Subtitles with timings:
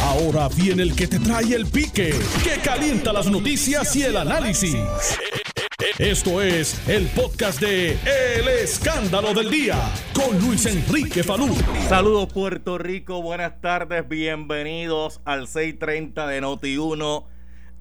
[0.00, 4.76] Ahora viene el que te trae el pique, que calienta las noticias y el análisis.
[5.98, 9.76] Esto es el podcast de El Escándalo del Día
[10.14, 11.54] con Luis Enrique Falú.
[11.88, 17.26] Saludos Puerto Rico, buenas tardes, bienvenidos al 630 de Noti1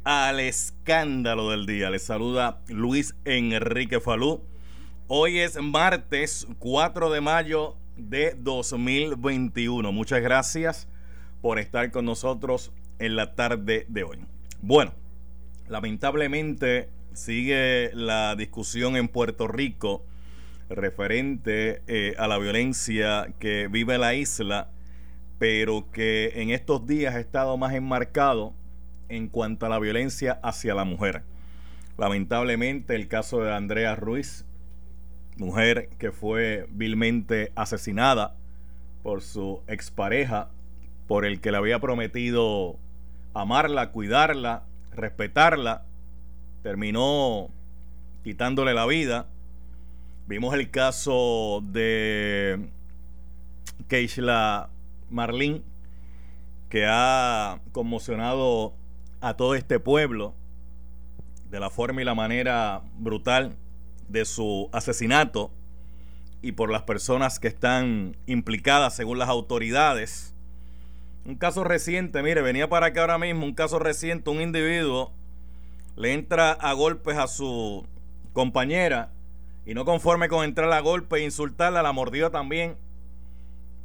[0.04, 1.90] al Escándalo del Día.
[1.90, 4.44] Les saluda Luis Enrique Falú.
[5.08, 9.92] Hoy es martes 4 de mayo de 2021.
[9.92, 10.88] Muchas gracias
[11.42, 14.20] por estar con nosotros en la tarde de hoy.
[14.62, 14.94] Bueno,
[15.68, 20.06] lamentablemente sigue la discusión en Puerto Rico
[20.70, 24.70] referente eh, a la violencia que vive la isla,
[25.40, 28.54] pero que en estos días ha estado más enmarcado
[29.10, 31.24] en cuanto a la violencia hacia la mujer.
[31.98, 34.46] Lamentablemente el caso de Andrea Ruiz,
[35.38, 38.36] mujer que fue vilmente asesinada
[39.04, 40.50] por su expareja,
[41.08, 42.78] por el que le había prometido
[43.34, 45.84] amarla, cuidarla, respetarla,
[46.64, 47.50] terminó
[48.24, 49.28] quitándole la vida.
[50.28, 52.70] Vimos el caso de
[53.88, 54.70] Keishla
[55.10, 55.64] Marlin,
[56.70, 58.74] que ha conmocionado
[59.20, 60.34] a todo este pueblo
[61.50, 63.58] de la forma y la manera brutal
[64.08, 65.52] de su asesinato
[66.42, 70.34] y por las personas que están implicadas según las autoridades.
[71.26, 75.12] Un caso reciente, mire, venía para acá ahora mismo, un caso reciente, un individuo
[75.96, 77.86] le entra a golpes a su
[78.34, 79.12] compañera
[79.66, 82.76] y no conforme con entrar a golpe e insultarla, la mordió también.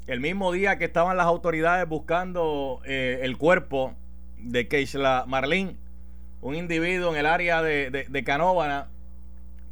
[0.06, 3.94] El mismo día que estaban las autoridades buscando eh, el cuerpo
[4.38, 5.76] de Keishla Marlin,
[6.40, 8.88] un individuo en el área de, de, Canóvana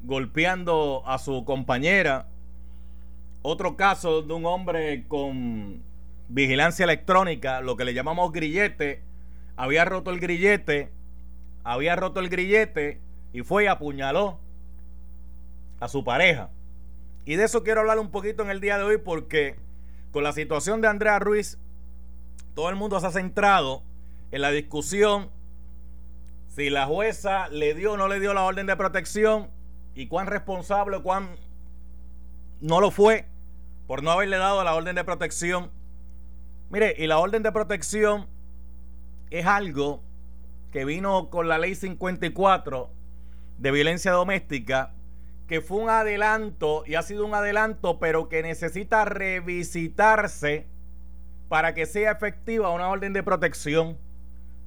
[0.02, 2.26] golpeando a su compañera.
[3.42, 5.82] Otro caso de un hombre con
[6.28, 9.02] vigilancia electrónica, lo que le llamamos grillete,
[9.56, 10.90] había roto el grillete,
[11.62, 13.00] había roto el grillete
[13.32, 14.38] y fue y apuñaló
[15.80, 16.50] a su pareja.
[17.24, 19.56] Y de eso quiero hablar un poquito en el día de hoy porque
[20.12, 21.58] con la situación de Andrea Ruiz,
[22.54, 23.82] todo el mundo se ha centrado
[24.30, 25.30] en la discusión
[26.48, 29.50] si la jueza le dio o no le dio la orden de protección
[29.94, 31.36] y cuán responsable o cuán
[32.60, 33.26] no lo fue
[33.86, 35.70] por no haberle dado la orden de protección.
[36.74, 38.26] Mire, y la orden de protección
[39.30, 40.02] es algo
[40.72, 42.90] que vino con la ley 54
[43.58, 44.92] de violencia doméstica,
[45.46, 50.66] que fue un adelanto y ha sido un adelanto, pero que necesita revisitarse
[51.48, 53.96] para que sea efectiva una orden de protección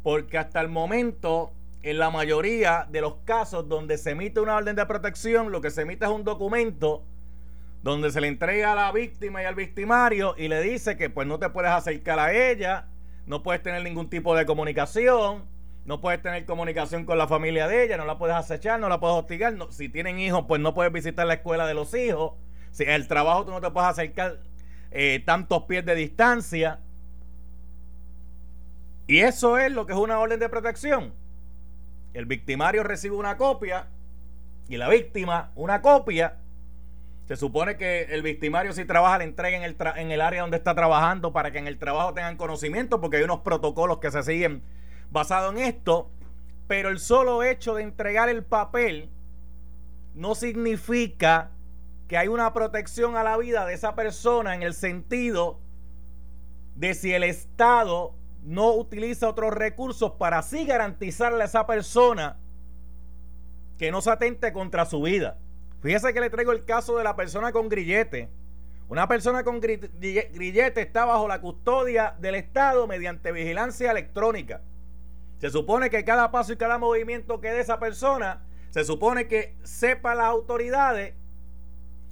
[0.01, 1.51] porque hasta el momento,
[1.83, 5.71] en la mayoría de los casos donde se emite una orden de protección, lo que
[5.71, 7.03] se emite es un documento
[7.91, 11.27] donde se le entrega a la víctima y al victimario y le dice que pues
[11.27, 12.87] no te puedes acercar a ella,
[13.25, 15.45] no puedes tener ningún tipo de comunicación,
[15.85, 18.99] no puedes tener comunicación con la familia de ella, no la puedes acechar, no la
[18.99, 22.33] puedes hostigar, si tienen hijos pues no puedes visitar la escuela de los hijos,
[22.71, 24.39] si el trabajo tú no te puedes acercar
[24.91, 26.79] eh, tantos pies de distancia,
[29.07, 31.13] y eso es lo que es una orden de protección.
[32.13, 33.87] El victimario recibe una copia
[34.67, 36.35] y la víctima una copia.
[37.27, 40.55] Se supone que el victimario si trabaja le entrega en el, en el área donde
[40.55, 44.23] está trabajando para que en el trabajo tengan conocimiento porque hay unos protocolos que se
[44.23, 44.63] siguen
[45.11, 46.09] basados en esto.
[46.67, 49.09] Pero el solo hecho de entregar el papel
[50.15, 51.51] no significa
[52.07, 55.59] que hay una protección a la vida de esa persona en el sentido
[56.75, 62.37] de si el Estado no utiliza otros recursos para así garantizarle a esa persona
[63.77, 65.37] que no se atente contra su vida.
[65.81, 68.29] Fíjese que le traigo el caso de la persona con grillete.
[68.89, 74.61] Una persona con grillete está bajo la custodia del Estado mediante vigilancia electrónica.
[75.39, 79.55] Se supone que cada paso y cada movimiento que dé esa persona, se supone que
[79.63, 81.13] sepa las autoridades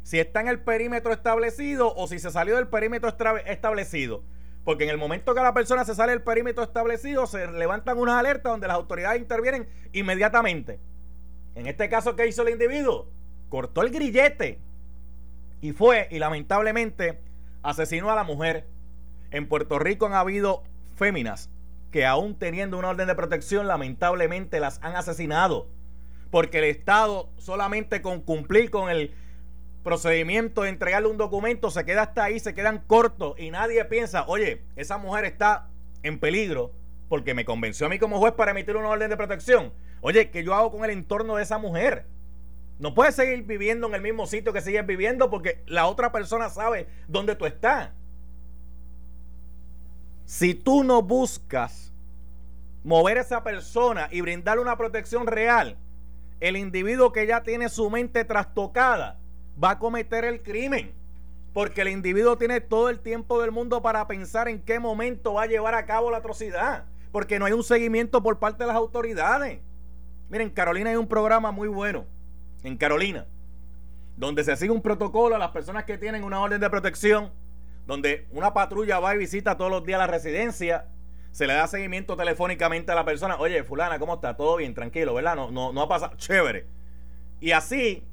[0.04, 3.10] si está en el perímetro establecido o si se salió del perímetro
[3.46, 4.24] establecido.
[4.64, 8.16] Porque en el momento que la persona se sale del perímetro establecido, se levantan unas
[8.16, 10.80] alertas donde las autoridades intervienen inmediatamente.
[11.56, 13.08] En este caso, ¿qué hizo el individuo?
[13.50, 14.60] Cortó el grillete
[15.62, 17.20] y fue, y lamentablemente,
[17.64, 18.68] asesinó a la mujer.
[19.32, 20.64] En Puerto Rico han habido
[20.96, 21.50] féminas
[21.92, 25.70] que aún teniendo una orden de protección, lamentablemente las han asesinado.
[26.30, 29.14] Porque el Estado solamente con cumplir con el
[29.82, 34.26] procedimiento de entregarle un documento se queda hasta ahí, se quedan cortos y nadie piensa,
[34.28, 35.70] oye, esa mujer está
[36.04, 36.74] en peligro
[37.08, 39.72] porque me convenció a mí como juez para emitir una orden de protección.
[40.02, 42.08] Oye, ¿qué yo hago con el entorno de esa mujer?
[42.78, 46.50] No puedes seguir viviendo en el mismo sitio que sigues viviendo porque la otra persona
[46.50, 47.92] sabe dónde tú estás.
[50.26, 51.94] Si tú no buscas
[52.84, 55.78] mover a esa persona y brindarle una protección real,
[56.40, 59.20] el individuo que ya tiene su mente trastocada
[59.62, 60.94] va a cometer el crimen.
[61.54, 65.44] Porque el individuo tiene todo el tiempo del mundo para pensar en qué momento va
[65.44, 66.84] a llevar a cabo la atrocidad.
[67.14, 69.62] Porque no hay un seguimiento por parte de las autoridades.
[70.30, 72.06] Miren, Carolina hay un programa muy bueno.
[72.66, 73.26] En Carolina.
[74.18, 77.32] Donde se sigue un protocolo a las personas que tienen una orden de protección.
[77.88, 80.88] Donde una patrulla va y visita todos los días la residencia
[81.36, 83.36] se le da seguimiento telefónicamente a la persona.
[83.36, 84.38] Oye, fulana, ¿cómo está?
[84.38, 85.36] Todo bien, tranquilo, ¿verdad?
[85.36, 86.16] No, no, no ha pasado.
[86.16, 86.66] Chévere.
[87.42, 88.08] Y así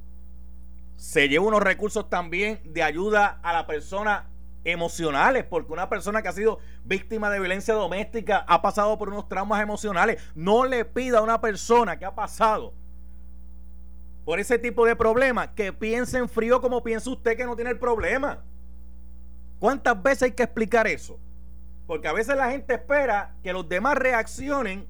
[0.97, 4.29] se lleva unos recursos también de ayuda a la persona
[4.65, 9.29] emocionales, porque una persona que ha sido víctima de violencia doméstica ha pasado por unos
[9.29, 10.21] traumas emocionales.
[10.35, 12.75] No le pida a una persona que ha pasado
[14.25, 17.71] por ese tipo de problemas que piense en frío como piensa usted que no tiene
[17.71, 18.43] el problema.
[19.59, 21.19] ¿Cuántas veces hay que explicar eso?
[21.87, 24.87] Porque a veces la gente espera que los demás reaccionen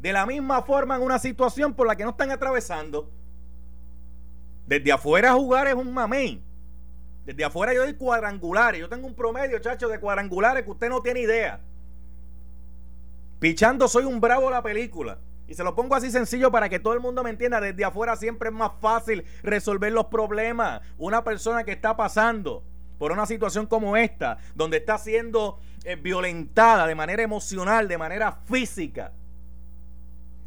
[0.00, 3.10] de la misma forma en una situación por la que no están atravesando.
[4.66, 6.42] Desde afuera jugar es un mamey.
[7.24, 8.80] Desde afuera yo doy cuadrangulares.
[8.80, 11.60] Yo tengo un promedio, chacho, de cuadrangulares que usted no tiene idea.
[13.38, 15.18] Pichando soy un bravo la película.
[15.46, 17.60] Y se lo pongo así sencillo para que todo el mundo me entienda.
[17.60, 20.80] Desde afuera siempre es más fácil resolver los problemas.
[20.98, 22.62] Una persona que está pasando
[22.98, 28.32] por una situación como esta, donde está siendo eh, violentada de manera emocional, de manera
[28.46, 29.12] física,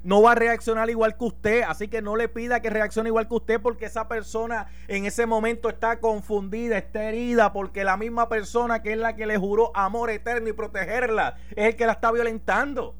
[0.03, 1.61] no va a reaccionar igual que usted.
[1.67, 5.25] Así que no le pida que reaccione igual que usted porque esa persona en ese
[5.25, 9.71] momento está confundida, está herida, porque la misma persona que es la que le juró
[9.75, 12.95] amor eterno y protegerla es el que la está violentando.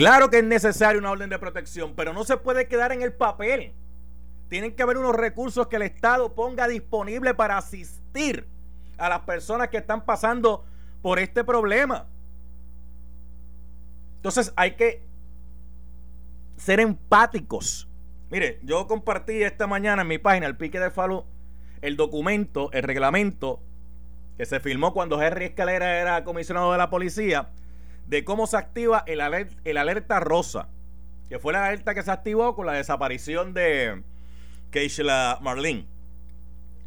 [0.00, 3.12] Claro que es necesaria una orden de protección, pero no se puede quedar en el
[3.12, 3.74] papel.
[4.48, 8.46] Tienen que haber unos recursos que el Estado ponga disponible para asistir
[8.96, 10.64] a las personas que están pasando
[11.02, 12.06] por este problema.
[14.16, 15.02] Entonces hay que
[16.56, 17.86] ser empáticos.
[18.30, 21.26] Mire, yo compartí esta mañana en mi página, el pique de Falú,
[21.82, 23.60] el documento, el reglamento
[24.38, 27.50] que se firmó cuando Henry Escalera era comisionado de la policía,
[28.10, 29.20] de cómo se activa el,
[29.64, 30.68] el alerta rosa,
[31.28, 34.02] que fue la alerta que se activó con la desaparición de,
[34.70, 35.86] Keishla Marlene.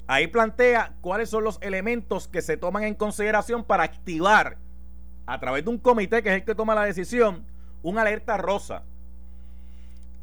[0.05, 4.57] Ahí plantea cuáles son los elementos que se toman en consideración para activar,
[5.25, 7.45] a través de un comité que es el que toma la decisión,
[7.81, 8.83] una alerta rosa.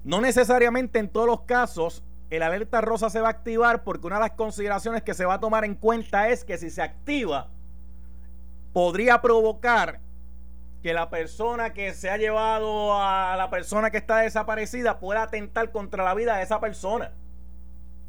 [0.05, 4.17] No necesariamente en todos los casos el alerta rosa se va a activar porque una
[4.17, 7.49] de las consideraciones que se va a tomar en cuenta es que si se activa,
[8.75, 10.00] podría provocar
[10.82, 15.71] que la persona que se ha llevado a la persona que está desaparecida pueda atentar
[15.73, 17.12] contra la vida de esa persona.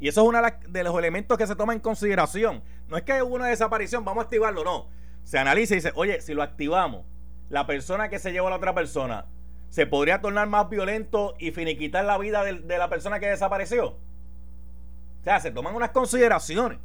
[0.00, 2.62] Y eso es uno de los elementos que se toma en consideración.
[2.88, 4.86] No es que hubo una desaparición, vamos a activarlo, no.
[5.22, 7.04] Se analiza y dice, oye, si lo activamos,
[7.50, 9.26] la persona que se llevó a la otra persona,
[9.68, 13.88] ¿se podría tornar más violento y finiquitar la vida de, la persona que desapareció?
[13.88, 16.78] O sea, se toman unas consideraciones.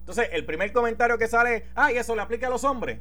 [0.00, 3.00] Entonces, el primer comentario que sale, ah, y eso le aplica a los hombres.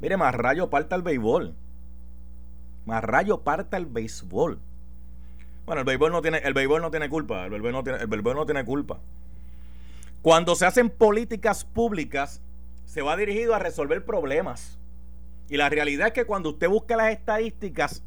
[0.00, 1.54] Mire, más rayo parta el béisbol.
[2.84, 4.58] Más rayo parta el béisbol.
[5.64, 7.44] Bueno, el béisbol no tiene, el béisbol no tiene culpa.
[7.44, 8.98] El béisbol no tiene, el béisbol no tiene culpa.
[10.22, 12.40] Cuando se hacen políticas públicas,
[12.84, 14.78] se va dirigido a resolver problemas.
[15.48, 18.02] Y la realidad es que cuando usted busca las estadísticas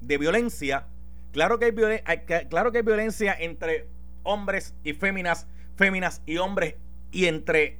[0.00, 0.86] de violencia,
[1.32, 1.66] claro que
[2.04, 3.86] hay, claro que hay violencia entre
[4.22, 5.46] hombres y féminas,
[5.76, 6.74] féminas y hombres,
[7.12, 7.78] y entre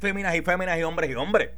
[0.00, 1.50] féminas y féminas y hombres y hombres.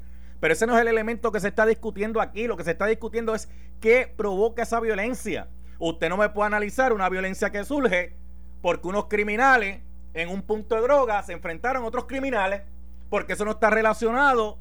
[0.43, 2.49] Pero ese no es el elemento que se está discutiendo aquí.
[2.49, 3.49] Lo que se está discutiendo es
[3.81, 5.47] qué provoca esa violencia.
[5.79, 8.17] Usted no me puede analizar una violencia que surge
[8.61, 9.83] porque unos criminales
[10.15, 12.63] en un punto de droga se enfrentaron a otros criminales,
[13.09, 14.59] porque eso no está relacionado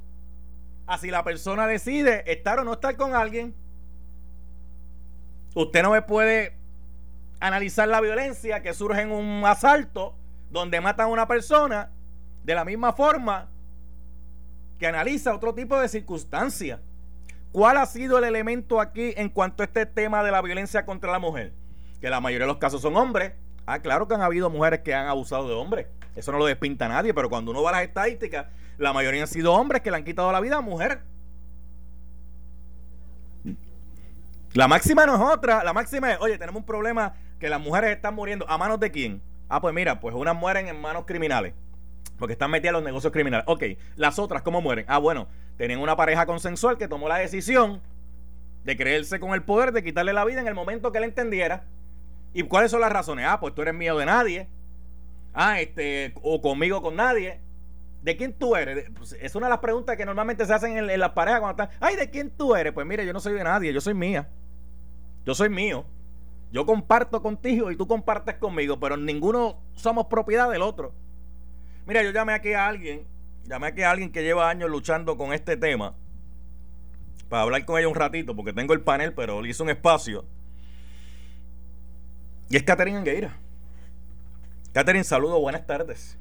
[0.85, 3.55] a si la persona decide estar o no estar con alguien.
[5.55, 6.57] Usted no me puede
[7.39, 10.13] analizar la violencia que surge en un asalto
[10.51, 11.89] donde matan a una persona
[12.43, 13.50] de la misma forma
[14.81, 16.79] que analiza otro tipo de circunstancias.
[17.51, 21.11] ¿Cuál ha sido el elemento aquí en cuanto a este tema de la violencia contra
[21.11, 21.53] la mujer?
[22.01, 23.33] Que la mayoría de los casos son hombres.
[23.67, 25.85] Ah, claro que han habido mujeres que han abusado de hombres.
[26.15, 28.47] Eso no lo despinta nadie, pero cuando uno va a las estadísticas,
[28.79, 30.97] la mayoría han sido hombres que le han quitado la vida a mujeres.
[34.53, 35.63] La máxima no es otra.
[35.63, 38.49] La máxima es, oye, tenemos un problema que las mujeres están muriendo.
[38.49, 39.21] ¿A manos de quién?
[39.47, 41.53] Ah, pues mira, pues unas mueren en manos criminales.
[42.17, 43.45] Porque están metidas en los negocios criminales.
[43.47, 43.63] Ok,
[43.95, 44.85] las otras, ¿cómo mueren?
[44.87, 45.27] Ah, bueno,
[45.57, 47.81] tenían una pareja consensual que tomó la decisión
[48.63, 51.63] de creerse con el poder de quitarle la vida en el momento que él entendiera.
[52.33, 53.25] ¿Y cuáles son las razones?
[53.27, 54.47] Ah, pues tú eres mío de nadie.
[55.33, 57.39] Ah, este, o conmigo con nadie.
[58.01, 58.89] ¿De quién tú eres?
[58.97, 61.63] Pues, es una de las preguntas que normalmente se hacen en, en las parejas cuando
[61.63, 61.77] están.
[61.79, 62.73] Ay, ¿de quién tú eres?
[62.73, 64.29] Pues mire, yo no soy de nadie, yo soy mía.
[65.25, 65.85] Yo soy mío.
[66.51, 70.93] Yo comparto contigo y tú compartes conmigo, pero ninguno somos propiedad del otro.
[71.85, 73.05] Mira, yo llamé aquí a alguien,
[73.43, 75.95] llamé aquí a alguien que lleva años luchando con este tema
[77.31, 80.25] para hablar con ella un ratito, porque tengo el panel, pero le hice un espacio.
[82.49, 83.37] Y es Catherine Angueira.
[84.73, 86.17] Catherine, saludo, buenas tardes.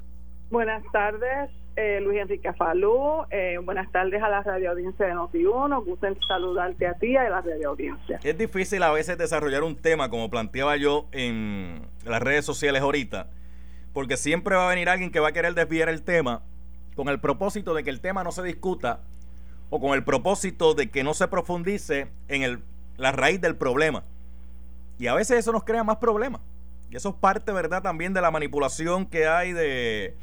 [0.49, 3.25] Buenas tardes, eh, Luis Enrique Falú.
[3.29, 5.83] Eh, buenas tardes a la radio audiencia de Noti1.
[5.83, 8.19] Gusto en saludarte a ti y a la radio audiencia.
[8.23, 13.27] Es difícil a veces desarrollar un tema, como planteaba yo en las redes sociales ahorita,
[13.93, 16.41] porque siempre va a venir alguien que va a querer desviar el tema
[16.95, 18.99] con el propósito de que el tema no se discuta
[19.69, 22.59] o con el propósito de que no se profundice en el,
[22.97, 24.03] la raíz del problema.
[24.99, 26.41] Y a veces eso nos crea más problemas.
[26.89, 30.15] Y eso es parte, ¿verdad?, también de la manipulación que hay de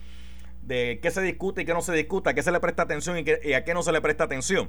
[0.69, 3.53] de qué se discute y qué no se discuta, qué se le presta atención y,
[3.55, 4.69] a qué no se le presta atención.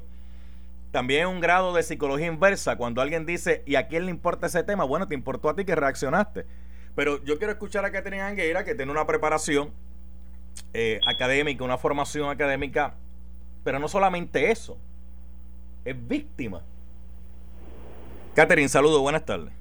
[0.91, 4.63] También un grado de psicología inversa, cuando alguien dice, ¿y a quién le importa ese
[4.63, 4.85] tema?
[4.85, 6.45] Bueno, te importó a ti que reaccionaste.
[6.99, 9.71] Pero yo quiero escuchar a Catherine Angueira, que tiene una preparación
[10.73, 12.95] eh, académica, una formación académica,
[13.63, 14.77] pero no solamente eso,
[15.85, 16.61] es víctima.
[18.35, 19.53] Catherine, saludos, buenas tardes.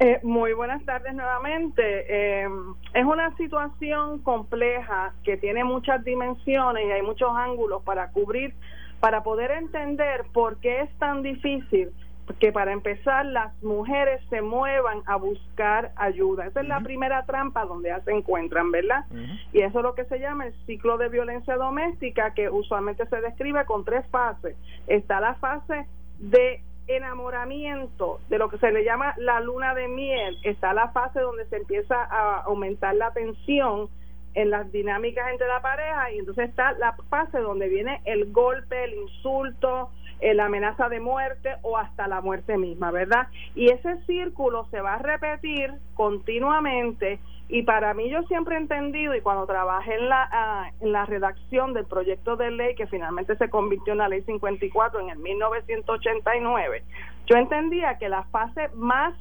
[0.00, 2.06] Eh, muy buenas tardes nuevamente.
[2.08, 2.48] Eh,
[2.92, 8.52] es una situación compleja que tiene muchas dimensiones y hay muchos ángulos para cubrir,
[8.98, 11.92] para poder entender por qué es tan difícil
[12.38, 16.46] que para empezar las mujeres se muevan a buscar ayuda.
[16.46, 19.04] Esa es la primera trampa donde ya se encuentran, ¿verdad?
[19.52, 23.20] Y eso es lo que se llama el ciclo de violencia doméstica que usualmente se
[23.20, 24.56] describe con tres fases.
[24.86, 25.86] Está la fase
[26.18, 31.20] de enamoramiento, de lo que se le llama la luna de miel, está la fase
[31.20, 33.88] donde se empieza a aumentar la tensión
[34.34, 38.84] en las dinámicas entre la pareja y entonces está la fase donde viene el golpe,
[38.84, 39.90] el insulto,
[40.34, 43.28] la amenaza de muerte o hasta la muerte misma, ¿verdad?
[43.54, 47.18] Y ese círculo se va a repetir continuamente
[47.52, 51.04] y para mí yo siempre he entendido, y cuando trabajé en la, ah, en la
[51.04, 55.18] redacción del proyecto de ley que finalmente se convirtió en la ley 54 en el
[55.18, 56.82] 1989,
[57.26, 59.14] yo entendía que la fase más,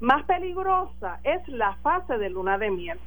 [0.00, 2.98] más peligrosa es la fase de luna de miel.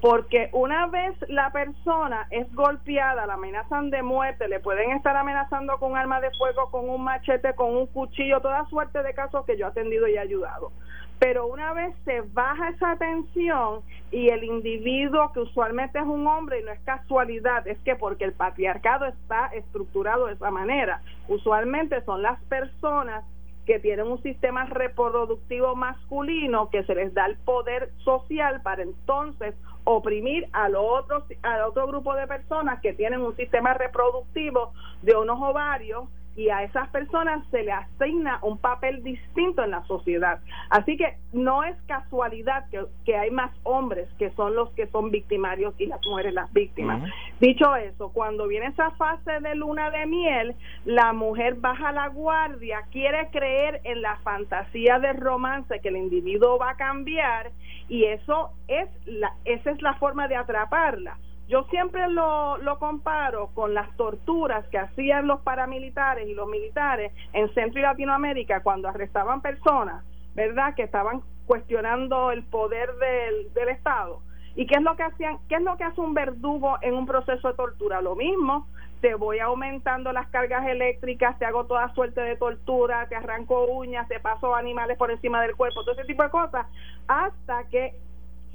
[0.00, 5.78] Porque una vez la persona es golpeada, la amenazan de muerte, le pueden estar amenazando
[5.78, 9.58] con arma de fuego, con un machete, con un cuchillo, toda suerte de casos que
[9.58, 10.70] yo he atendido y ayudado.
[11.18, 13.80] Pero una vez se baja esa tensión
[14.12, 18.24] y el individuo que usualmente es un hombre y no es casualidad, es que porque
[18.24, 23.24] el patriarcado está estructurado de esa manera, usualmente son las personas
[23.66, 29.54] que tienen un sistema reproductivo masculino que se les da el poder social para entonces
[29.84, 35.16] oprimir a los otros al otro grupo de personas que tienen un sistema reproductivo de
[35.16, 40.40] unos ovarios y a esas personas se le asigna un papel distinto en la sociedad.
[40.68, 45.10] Así que no es casualidad que, que hay más hombres que son los que son
[45.10, 47.02] victimarios y las mujeres las víctimas.
[47.40, 52.82] Dicho eso, cuando viene esa fase de luna de miel, la mujer baja la guardia,
[52.92, 57.50] quiere creer en la fantasía de romance que el individuo va a cambiar
[57.88, 61.16] y eso es la, esa es la forma de atraparla
[61.48, 67.12] yo siempre lo, lo comparo con las torturas que hacían los paramilitares y los militares
[67.32, 70.74] en Centro y Latinoamérica cuando arrestaban personas, ¿verdad?
[70.74, 74.20] Que estaban cuestionando el poder del, del Estado.
[74.56, 75.38] ¿Y qué es lo que hacían?
[75.48, 78.00] ¿Qué es lo que hace un verdugo en un proceso de tortura?
[78.00, 78.66] Lo mismo,
[79.00, 84.08] te voy aumentando las cargas eléctricas, te hago toda suerte de tortura, te arranco uñas,
[84.08, 86.66] te paso animales por encima del cuerpo, todo ese tipo de cosas,
[87.06, 87.94] hasta que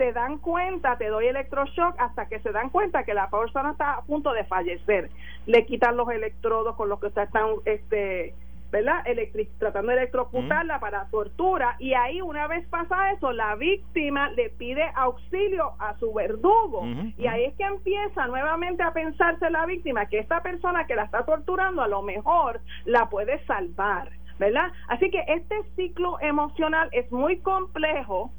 [0.01, 3.93] se dan cuenta, te doy electroshock hasta que se dan cuenta que la persona está
[3.93, 5.11] a punto de fallecer.
[5.45, 7.29] Le quitan los electrodos con los que están,
[7.65, 8.33] este,
[8.71, 9.03] ¿verdad?
[9.59, 14.83] tratando de electrocutarla para tortura y ahí una vez pasa eso, la víctima le pide
[14.95, 16.83] auxilio a su verdugo
[17.15, 21.03] y ahí es que empieza nuevamente a pensarse la víctima que esta persona que la
[21.03, 24.09] está torturando a lo mejor la puede salvar.
[24.39, 24.71] ¿verdad?
[24.87, 28.31] Así que este ciclo emocional es muy complejo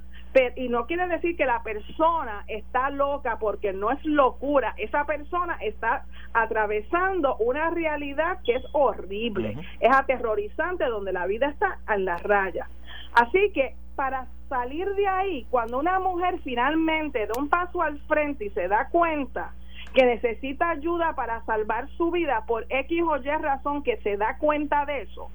[0.56, 5.58] y no quiere decir que la persona está loca porque no es locura, esa persona
[5.60, 12.16] está atravesando una realidad que es horrible, es aterrorizante donde la vida está en la
[12.16, 12.66] raya.
[13.14, 18.46] Así que para salir de ahí, cuando una mujer finalmente da un paso al frente
[18.46, 19.52] y se da cuenta
[19.94, 24.38] que necesita ayuda para salvar su vida por X o Y razón que se da
[24.38, 25.30] cuenta de eso,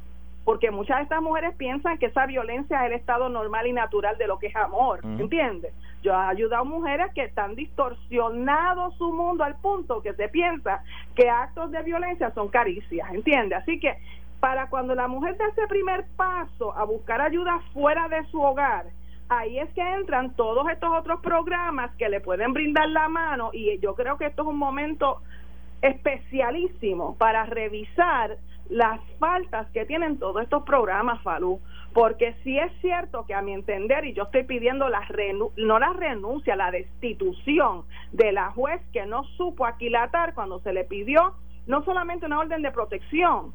[0.47, 4.17] porque muchas de estas mujeres piensan que esa violencia es el estado normal y natural
[4.17, 5.73] de lo que es amor, ¿entiendes?
[6.01, 10.81] Yo he ayudado a mujeres que están distorsionado su mundo al punto que se piensa
[11.15, 13.59] que actos de violencia son caricias, ¿entiendes?
[13.59, 13.97] Así que
[14.39, 18.85] para cuando la mujer da ese primer paso a buscar ayuda fuera de su hogar,
[19.27, 23.77] ahí es que entran todos estos otros programas que le pueden brindar la mano y
[23.79, 25.21] yo creo que esto es un momento
[25.81, 28.37] especialísimo para revisar
[28.69, 31.59] las faltas que tienen todos estos programas, Falú,
[31.93, 35.01] porque si es cierto que a mi entender, y yo estoy pidiendo la
[35.57, 40.83] no la renuncia, la destitución de la juez que no supo aquilatar cuando se le
[40.83, 41.33] pidió
[41.65, 43.53] no solamente una orden de protección,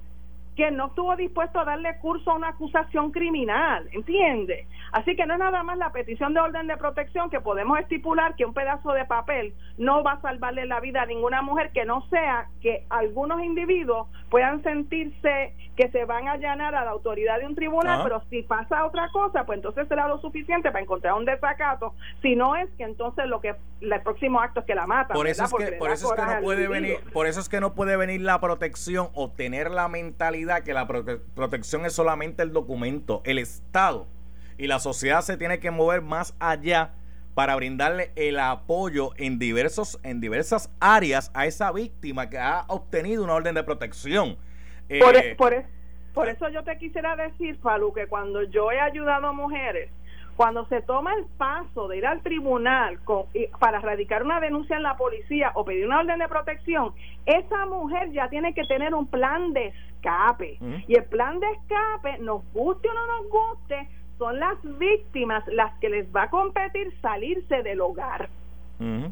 [0.56, 4.66] que no estuvo dispuesto a darle curso a una acusación criminal, ¿entiende?
[4.92, 8.34] Así que no es nada más la petición de orden de protección que podemos estipular
[8.36, 11.84] que un pedazo de papel no va a salvarle la vida a ninguna mujer que
[11.84, 17.38] no sea que algunos individuos puedan sentirse que se van a allanar a la autoridad
[17.38, 21.14] de un tribunal, pero si pasa otra cosa, pues entonces será lo suficiente para encontrar
[21.14, 24.86] un desacato, si no es que entonces lo que el próximo acto es que la
[24.86, 25.14] mata.
[25.14, 27.60] Por eso es que, por eso es que no puede venir, por eso es que
[27.60, 32.52] no puede venir la protección o tener la mentalidad que la protección es solamente el
[32.52, 33.22] documento.
[33.24, 34.06] El Estado
[34.58, 36.92] y la sociedad se tiene que mover más allá
[37.34, 43.24] para brindarle el apoyo en diversos en diversas áreas a esa víctima que ha obtenido
[43.24, 44.36] una orden de protección.
[45.00, 45.64] Por, eh, por,
[46.14, 49.90] por eso yo te quisiera decir, Falu, que cuando yo he ayudado a mujeres
[50.36, 52.98] cuando se toma el paso de ir al tribunal
[53.58, 56.92] para radicar una denuncia en la policía o pedir una orden de protección,
[57.26, 60.58] esa mujer ya tiene que tener un plan de escape.
[60.88, 65.78] Y el plan de escape, nos guste o no nos guste, son las víctimas las
[65.78, 68.28] que les va a competir salirse del hogar.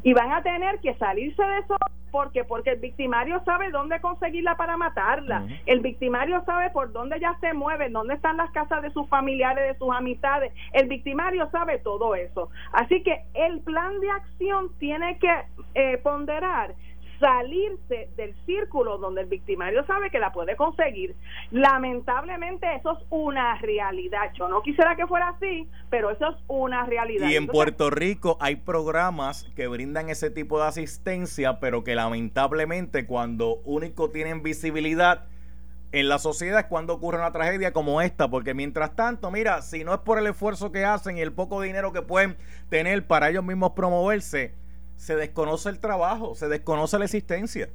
[0.03, 1.75] Y van a tener que salirse de eso
[2.11, 5.45] porque porque el victimario sabe dónde conseguirla para matarla.
[5.65, 9.73] El victimario sabe por dónde ya se mueve, dónde están las casas de sus familiares,
[9.73, 10.53] de sus amistades.
[10.73, 12.49] El victimario sabe todo eso.
[12.73, 15.33] Así que el plan de acción tiene que
[15.73, 16.73] eh, ponderar
[17.21, 21.15] salirse del círculo donde el victimario sabe que la puede conseguir.
[21.51, 24.33] Lamentablemente eso es una realidad.
[24.37, 27.29] Yo no quisiera que fuera así, pero eso es una realidad.
[27.29, 33.05] Y en Puerto Rico hay programas que brindan ese tipo de asistencia, pero que lamentablemente
[33.05, 35.27] cuando único tienen visibilidad
[35.91, 39.83] en la sociedad es cuando ocurre una tragedia como esta, porque mientras tanto, mira, si
[39.83, 42.37] no es por el esfuerzo que hacen y el poco dinero que pueden
[42.69, 44.53] tener para ellos mismos promoverse,
[45.01, 47.69] se desconoce el trabajo, se desconoce la existencia.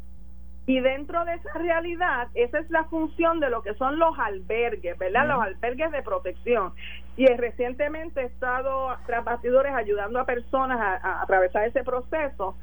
[0.64, 4.96] Y dentro de esa realidad, esa es la función de lo que son los albergues,
[4.96, 5.26] ¿verdad?
[5.26, 6.72] Los albergues de protección.
[7.16, 12.56] Y recientemente he estado tras bastidores ayudando a personas a atravesar ese proceso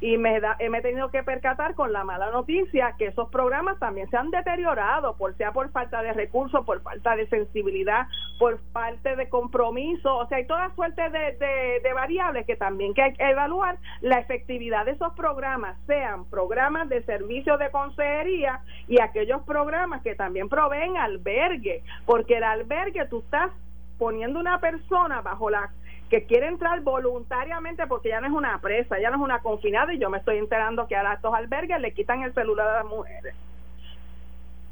[0.00, 3.78] y me, da, me he tenido que percatar con la mala noticia que esos programas
[3.78, 8.06] también se han deteriorado, por sea por falta de recursos, por falta de sensibilidad,
[8.38, 13.02] por falta de compromiso, o sea, hay toda suerte de, de, variables que también que
[13.02, 19.00] hay que evaluar la efectividad de esos programas, sean programas de servicio de consejería y
[19.00, 23.50] aquellos programas que también proveen albergue, porque el albergue tú estás
[23.98, 25.70] poniendo una persona bajo la
[26.10, 29.94] que quiere entrar voluntariamente porque ya no es una presa, ya no es una confinada
[29.94, 32.86] y yo me estoy enterando que a estos albergues le quitan el celular a las
[32.86, 33.34] mujeres.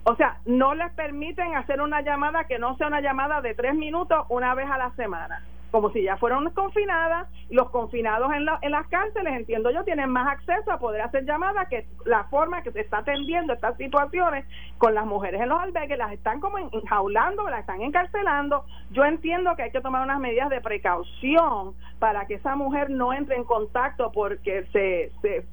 [0.03, 3.75] O sea, no les permiten hacer una llamada que no sea una llamada de tres
[3.75, 8.71] minutos una vez a la semana como si ya fueron confinadas, los confinados en, en
[8.71, 12.73] las cárceles, entiendo yo, tienen más acceso a poder hacer llamadas que la forma que
[12.73, 14.47] se está atendiendo estas situaciones
[14.79, 18.65] con las mujeres en los albergues, las están como enjaulando, las están encarcelando.
[18.91, 23.13] Yo entiendo que hay que tomar unas medidas de precaución para que esa mujer no
[23.13, 25.47] entre en contacto porque se, se,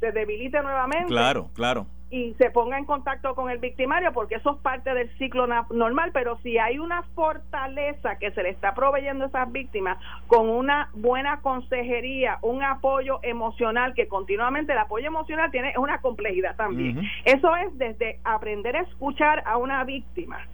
[0.00, 1.06] se debilite nuevamente.
[1.06, 5.08] Claro, claro y se ponga en contacto con el victimario porque eso es parte del
[5.16, 9.96] ciclo normal, pero si hay una fortaleza que se le está proveyendo a esas víctimas
[10.26, 16.54] con una buena consejería, un apoyo emocional, que continuamente el apoyo emocional tiene una complejidad
[16.54, 17.00] también.
[17.24, 20.46] Eso es desde aprender a escuchar a una víctima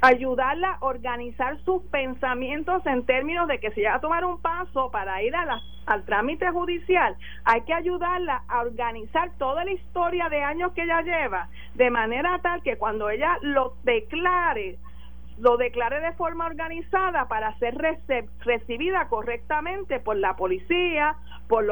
[0.00, 4.90] ayudarla a organizar sus pensamientos en términos de que si va a tomar un paso
[4.90, 10.42] para ir a al trámite judicial, hay que ayudarla a organizar toda la historia de
[10.42, 14.76] años que ella lleva, de manera tal que cuando ella lo declare,
[15.38, 17.78] lo declare de forma organizada para ser
[18.40, 21.16] recibida correctamente por la policía,
[21.48, 21.66] por,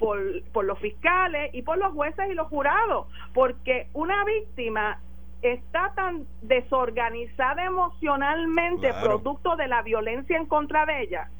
[0.00, 0.18] por,
[0.52, 4.98] por los fiscales y por los jueces y los jurados, porque una víctima
[5.42, 11.30] está tan desorganizada emocionalmente producto de la violencia en contra de ella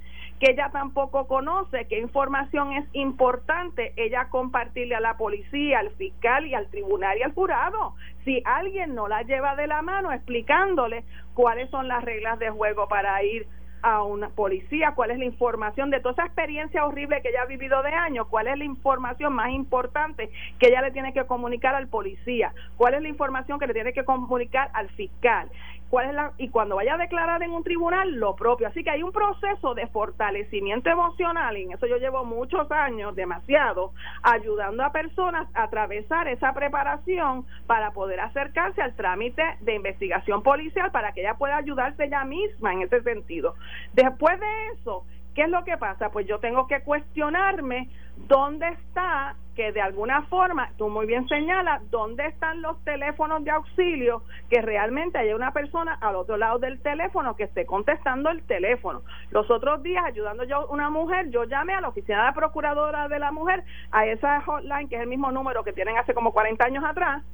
[0.41, 6.47] que ella tampoco conoce, qué información es importante ella compartirle a la policía, al fiscal
[6.47, 7.95] y al tribunal y al jurado.
[8.25, 12.89] Si alguien no la lleva de la mano explicándole cuáles son las reglas de juego
[12.89, 13.47] para ir
[13.83, 17.47] a una policía, cuál es la información de toda esa experiencia horrible que ella ha
[17.47, 21.75] vivido de años, cuál es la información más importante que ella le tiene que comunicar
[21.75, 25.51] al policía, cuál es la información que le tiene que comunicar al fiscal
[25.91, 28.69] cuál es la y cuando vaya a declarar en un tribunal lo propio.
[28.69, 33.15] Así que hay un proceso de fortalecimiento emocional y en eso yo llevo muchos años,
[33.17, 40.43] demasiado, ayudando a personas a atravesar esa preparación para poder acercarse al trámite de investigación
[40.43, 43.55] policial para que ella pueda ayudarse ella misma en ese sentido.
[43.93, 45.05] Después de eso,
[45.41, 46.11] ¿qué es lo que pasa?
[46.11, 47.89] Pues yo tengo que cuestionarme
[48.29, 53.51] dónde está que de alguna forma, tú muy bien señalas, dónde están los teléfonos de
[53.51, 58.43] auxilio, que realmente haya una persona al otro lado del teléfono que esté contestando el
[58.43, 59.01] teléfono.
[59.31, 62.35] Los otros días, ayudando yo a una mujer, yo llamé a la oficina de la
[62.35, 66.13] procuradora de la mujer, a esa hotline, que es el mismo número que tienen hace
[66.13, 67.25] como 40 años atrás,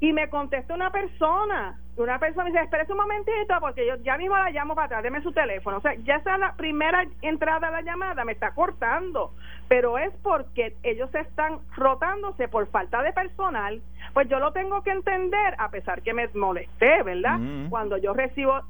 [0.00, 4.16] y me contesta una persona, una persona me dice, espérese un momentito porque yo ya
[4.16, 5.78] mismo la llamo para atrás, deme su teléfono.
[5.78, 9.32] O sea, ya esa la primera entrada a la llamada, me está cortando,
[9.66, 13.80] pero es porque ellos están rotándose por falta de personal.
[14.14, 17.38] Pues yo lo tengo que entender, a pesar que me molesté, ¿verdad?
[17.68, 18.60] Cuando yo recibo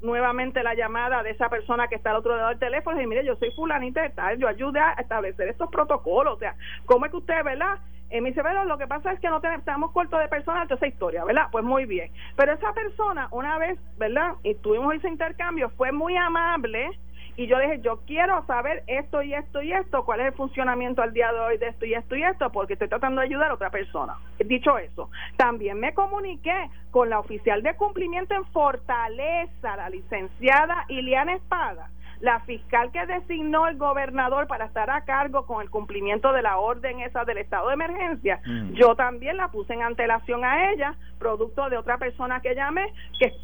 [0.00, 3.24] nuevamente la llamada de esa persona que está al otro lado del teléfono y mire,
[3.24, 7.10] yo soy fulanita de tal, yo ayude a establecer estos protocolos, o sea, ¿cómo es
[7.10, 7.78] que usted, verdad?
[8.14, 10.76] Y me dice, lo que pasa es que no tenemos, estamos cortos de personas de
[10.76, 11.48] esa historia, ¿verdad?
[11.50, 12.12] Pues muy bien.
[12.36, 14.34] Pero esa persona, una vez, ¿verdad?
[14.44, 16.96] Y tuvimos ese intercambio, fue muy amable
[17.36, 21.02] y yo dije, yo quiero saber esto y esto y esto, cuál es el funcionamiento
[21.02, 23.50] al día de hoy de esto y esto y esto, porque estoy tratando de ayudar
[23.50, 24.16] a otra persona.
[24.38, 31.34] Dicho eso, también me comuniqué con la oficial de cumplimiento en Fortaleza, la licenciada Iliana
[31.34, 31.90] Espada,
[32.24, 36.56] la fiscal que designó el gobernador para estar a cargo con el cumplimiento de la
[36.56, 38.72] orden esa del estado de emergencia, mm.
[38.72, 42.86] yo también la puse en antelación a ella, producto de otra persona que llamé,
[43.18, 43.34] que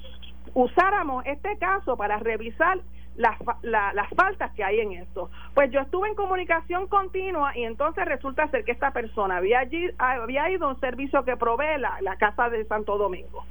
[0.55, 2.79] usáramos este caso para revisar
[3.17, 5.31] las, las faltas que hay en esto.
[5.53, 9.91] Pues yo estuve en comunicación continua y entonces resulta ser que esta persona había, allí,
[9.99, 13.45] había ido a un servicio que provee la, la Casa de Santo Domingo.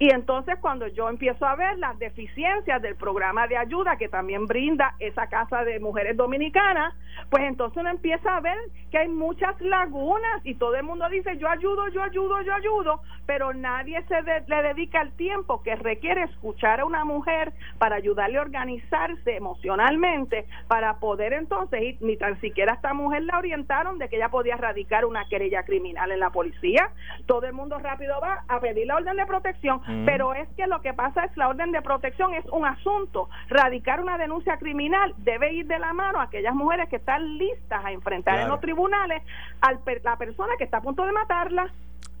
[0.00, 4.46] Y entonces cuando yo empiezo a ver las deficiencias del programa de ayuda que también
[4.46, 6.94] brinda esa casa de mujeres dominicanas,
[7.30, 8.56] pues entonces uno empieza a ver
[8.92, 13.00] que hay muchas lagunas y todo el mundo dice yo ayudo, yo ayudo, yo ayudo,
[13.26, 18.38] pero nadie se le dedica el tiempo que requiere escuchar a una mujer para ayudarle
[18.38, 24.08] a organizarse emocionalmente para poder entonces, ni tan siquiera a esta mujer la orientaron de
[24.08, 26.90] que ella podía radicar una querella criminal en la policía,
[27.26, 30.80] todo el mundo rápido va a pedir la orden de protección pero es que lo
[30.80, 33.28] que pasa es la orden de protección es un asunto.
[33.48, 37.84] Radicar una denuncia criminal debe ir de la mano a aquellas mujeres que están listas
[37.84, 39.22] a enfrentar en los tribunales
[39.60, 39.72] a
[40.02, 41.70] la persona que está a punto de matarla.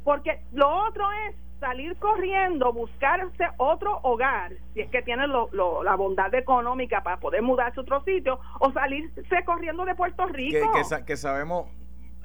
[0.04, 6.32] Porque lo otro es salir corriendo, buscarse otro hogar, si es que tiene la bondad
[6.34, 10.70] económica para poder mudarse a otro sitio, o salirse corriendo de Puerto Rico.
[11.04, 11.66] que sabemos,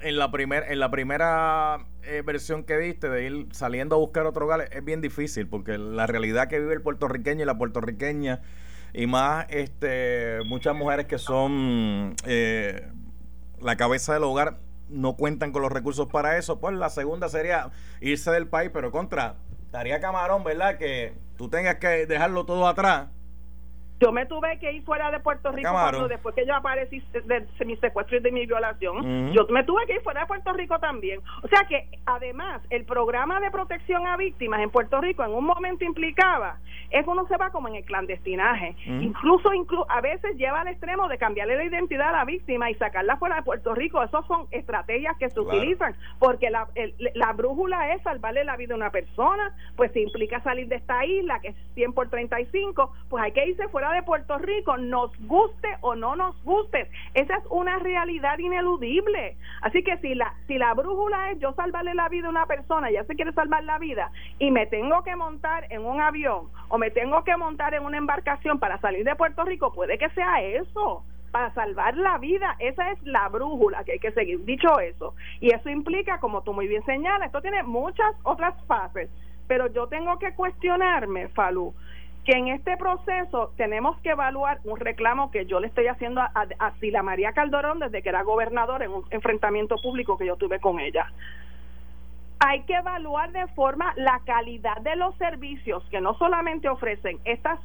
[0.04, 4.26] en la, primer, en la primera eh, versión que diste de ir saliendo a buscar
[4.26, 8.42] otro hogar es bien difícil porque la realidad que vive el puertorriqueño y la puertorriqueña
[8.92, 12.86] y más este muchas mujeres que son eh,
[13.60, 14.58] la cabeza del hogar
[14.90, 17.70] no cuentan con los recursos para eso pues la segunda sería
[18.02, 23.08] irse del país pero contra estaría camarón verdad que tú tengas que dejarlo todo atrás
[24.04, 27.46] yo me tuve que ir fuera de Puerto Rico cuando después que yo aparecí de,
[27.64, 29.32] mi secuestro y de mi violación.
[29.32, 31.20] Yo me tuve que ir fuera de Puerto Rico también.
[31.42, 35.44] O sea que además el programa de protección a víctimas en Puerto Rico en un
[35.44, 36.58] momento implicaba
[36.90, 38.76] es uno se va como en el clandestinaje.
[38.86, 39.50] Incluso
[39.88, 43.36] a veces lleva al extremo de cambiarle la identidad a la víctima y sacarla fuera
[43.36, 44.02] de Puerto Rico.
[44.02, 46.68] Esas son estrategias que se utilizan porque la,
[47.14, 51.04] la brújula es salvarle la vida a una persona, pues si implica salir de esta
[51.04, 55.10] isla que es 100 por 35, pues hay que irse fuera de Puerto Rico, nos
[55.26, 56.90] guste o no nos guste.
[57.14, 59.36] Esa es una realidad ineludible.
[59.62, 62.90] Así que si la, si la brújula es yo salvarle la vida a una persona,
[62.90, 66.78] ya se quiere salvar la vida, y me tengo que montar en un avión o
[66.78, 70.42] me tengo que montar en una embarcación para salir de Puerto Rico, puede que sea
[70.42, 72.56] eso para salvar la vida.
[72.58, 74.44] Esa es la brújula que hay que seguir.
[74.44, 79.10] Dicho eso, y eso implica, como tú muy bien señalas, esto tiene muchas otras fases,
[79.46, 81.74] pero yo tengo que cuestionarme, Falú,
[82.24, 86.30] que en este proceso tenemos que evaluar un reclamo que yo le estoy haciendo a,
[86.58, 90.58] a, Sila María Calderón desde que era gobernador en un enfrentamiento público que yo tuve
[90.58, 91.12] con ella.
[92.40, 97.60] Hay que evaluar de forma la calidad de los servicios que no solamente ofrecen estas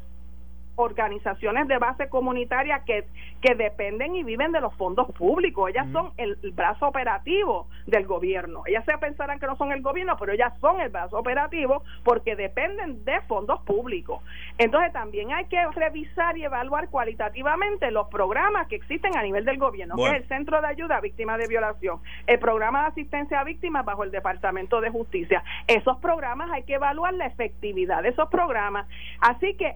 [0.79, 3.05] organizaciones de base comunitaria que,
[3.41, 5.69] que dependen y viven de los fondos públicos.
[5.69, 8.63] Ellas son el, brazo operativo del gobierno.
[8.65, 12.35] Ellas se pensarán que no son el gobierno, pero ellas son el brazo operativo porque
[12.35, 14.23] dependen de fondos públicos.
[14.57, 19.57] Entonces también hay que revisar y evaluar cualitativamente los programas que existen a nivel del
[19.57, 23.41] gobierno, que es el Centro de Ayuda a Víctimas de Violación, el programa de asistencia
[23.41, 25.43] a víctimas bajo el Departamento de Justicia.
[25.67, 28.87] Esos programas hay que evaluar la efectividad de esos programas.
[29.19, 29.75] Así que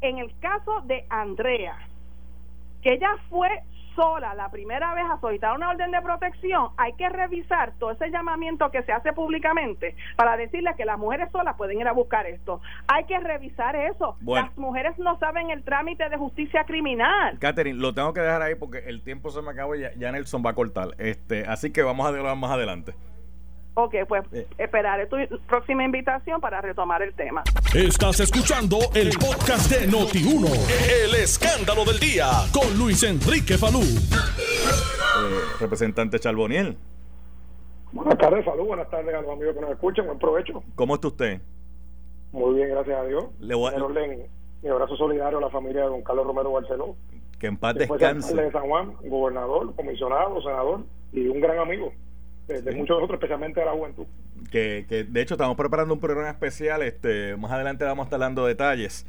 [0.00, 1.76] en el caso de Andrea,
[2.82, 3.48] que ella fue
[3.94, 8.10] sola la primera vez a solicitar una orden de protección, hay que revisar todo ese
[8.10, 12.26] llamamiento que se hace públicamente para decirle que las mujeres solas pueden ir a buscar
[12.26, 12.60] esto.
[12.88, 14.16] Hay que revisar eso.
[14.22, 17.38] Las mujeres no saben el trámite de justicia criminal.
[17.38, 20.42] Catherine, lo tengo que dejar ahí porque el tiempo se me acabó y ya, Nelson
[20.44, 20.90] va a cortar.
[20.98, 22.94] Este, así que vamos a hablar más adelante.
[23.74, 24.46] Ok, pues eh.
[24.58, 27.44] esperaré tu próxima invitación para retomar el tema.
[27.74, 30.48] Estás escuchando el podcast de Noti1,
[31.04, 33.80] el escándalo del día, con Luis Enrique Falú.
[33.80, 36.76] Eh, representante Charboniel.
[37.92, 40.62] Buenas tardes, Falú, buenas tardes a los amigos que nos escuchan, buen provecho.
[40.74, 41.40] ¿Cómo está usted?
[42.32, 43.24] Muy bien, gracias a Dios.
[43.38, 43.78] Le voy a...
[44.62, 46.96] mi abrazo solidario a la familia de don Carlos Romero Barceló.
[47.38, 48.34] Que en paz descanse.
[48.34, 50.80] de San Juan, gobernador, comisionado, senador
[51.12, 51.92] y un gran amigo
[52.52, 54.06] de, muchos otros, especialmente de la juventud.
[54.50, 58.20] Que, que, de hecho estamos preparando un programa especial, este más adelante vamos a estar
[58.20, 59.06] dando detalles.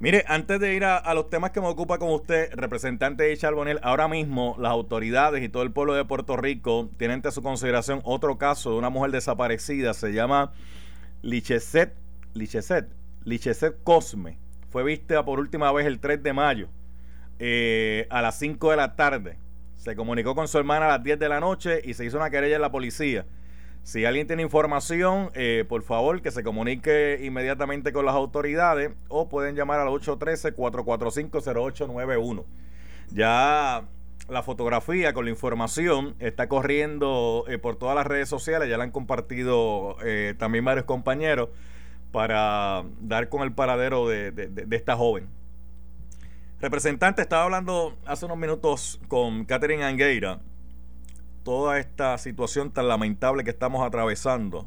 [0.00, 3.80] Mire, antes de ir a, los temas que me ocupa con usted, representante de Charbonel,
[3.82, 8.00] ahora mismo las autoridades y todo el pueblo de Puerto Rico tienen ante su consideración
[8.04, 10.52] otro caso de una mujer desaparecida, se llama
[11.22, 11.94] Licheset,
[12.34, 12.88] Licheset,
[13.24, 14.38] Licheset Cosme.
[14.70, 16.68] Fue vista por última vez el 3 de mayo
[17.40, 19.36] eh, a las 5 de la tarde
[19.78, 22.28] se comunicó con su hermana a las 10 de la noche y se hizo una
[22.30, 23.24] querella en la policía.
[23.84, 29.28] Si alguien tiene información, eh, por favor que se comunique inmediatamente con las autoridades o
[29.28, 32.44] pueden llamar al 813-445-0891.
[33.12, 33.84] Ya
[34.28, 38.84] la fotografía con la información está corriendo eh, por todas las redes sociales, ya la
[38.84, 41.48] han compartido eh, también varios compañeros
[42.12, 45.37] para dar con el paradero de esta joven.
[46.60, 50.40] Representante, estaba hablando hace unos minutos con Catherine Angueira.
[51.44, 54.66] Toda esta situación tan lamentable que estamos atravesando.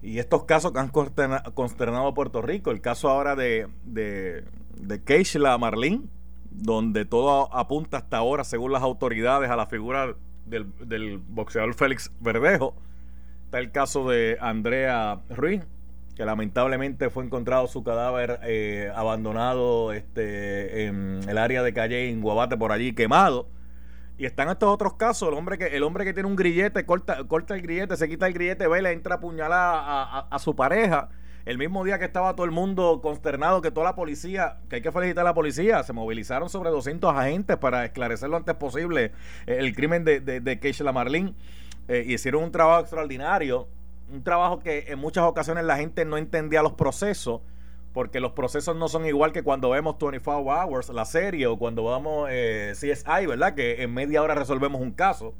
[0.00, 2.70] Y estos casos que han consternado a Puerto Rico.
[2.70, 4.44] El caso ahora de, de,
[4.76, 6.08] de Keishla Marlin,
[6.50, 12.10] donde todo apunta hasta ahora, según las autoridades, a la figura del, del boxeador Félix
[12.20, 12.74] Verdejo.
[13.44, 15.60] Está el caso de Andrea Ruiz,
[16.16, 22.20] que lamentablemente fue encontrado su cadáver eh, abandonado este, en el área de Calle, en
[22.20, 23.48] Guabate, por allí, quemado.
[24.16, 27.24] Y están estos otros casos, el hombre que, el hombre que tiene un grillete, corta,
[27.24, 31.08] corta el grillete, se quita el grillete, ve, le entra a apuñalar a, su pareja.
[31.46, 34.82] El mismo día que estaba todo el mundo consternado, que toda la policía, que hay
[34.82, 39.12] que felicitar a la policía, se movilizaron sobre 200 agentes para esclarecer lo antes posible
[39.46, 41.34] eh, el crimen de, de, de Marlin.
[41.88, 43.68] Eh, hicieron un trabajo extraordinario
[44.14, 47.40] un trabajo que en muchas ocasiones la gente no entendía los procesos,
[47.92, 51.84] porque los procesos no son igual que cuando vemos 24 Hours, la serie, o cuando
[51.84, 53.54] vamos eh, CSI, ¿verdad?
[53.54, 55.34] Que en media hora resolvemos un caso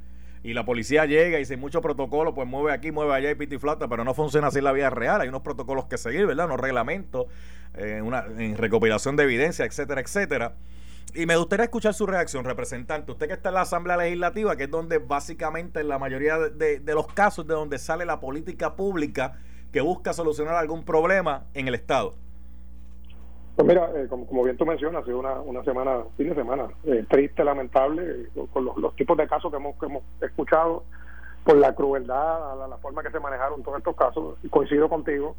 [0.45, 3.59] y la policía llega y sin mucho protocolo, pues mueve aquí, mueve allá y piti
[3.59, 5.21] flata, pero no funciona así la vida real.
[5.23, 6.47] Hay unos protocolos que seguir, ¿verdad?
[6.47, 7.27] Unos reglamentos,
[7.75, 10.55] eh, una, en recopilación de evidencia, etcétera, etcétera.
[11.17, 13.13] Y me gustaría escuchar su reacción, representante.
[13.13, 16.81] Usted que está en la Asamblea Legislativa, que es donde básicamente en la mayoría de,
[16.93, 19.39] los casos de donde sale la política pública
[19.73, 22.15] que busca solucionar algún problema en el Estado.
[23.55, 26.67] Pues mira, eh, como, bien tú mencionas, ha sido una, una semana, fin de semana,
[26.83, 30.83] eh, triste, lamentable, eh, con los, tipos de casos que hemos, hemos escuchado,
[31.45, 34.37] por la crueldad, la, la, forma que se manejaron todos estos casos.
[34.51, 35.37] Coincido contigo,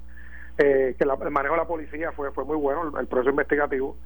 [0.56, 3.98] que el manejo de la policía fue, fue muy bueno, el proceso investigativo,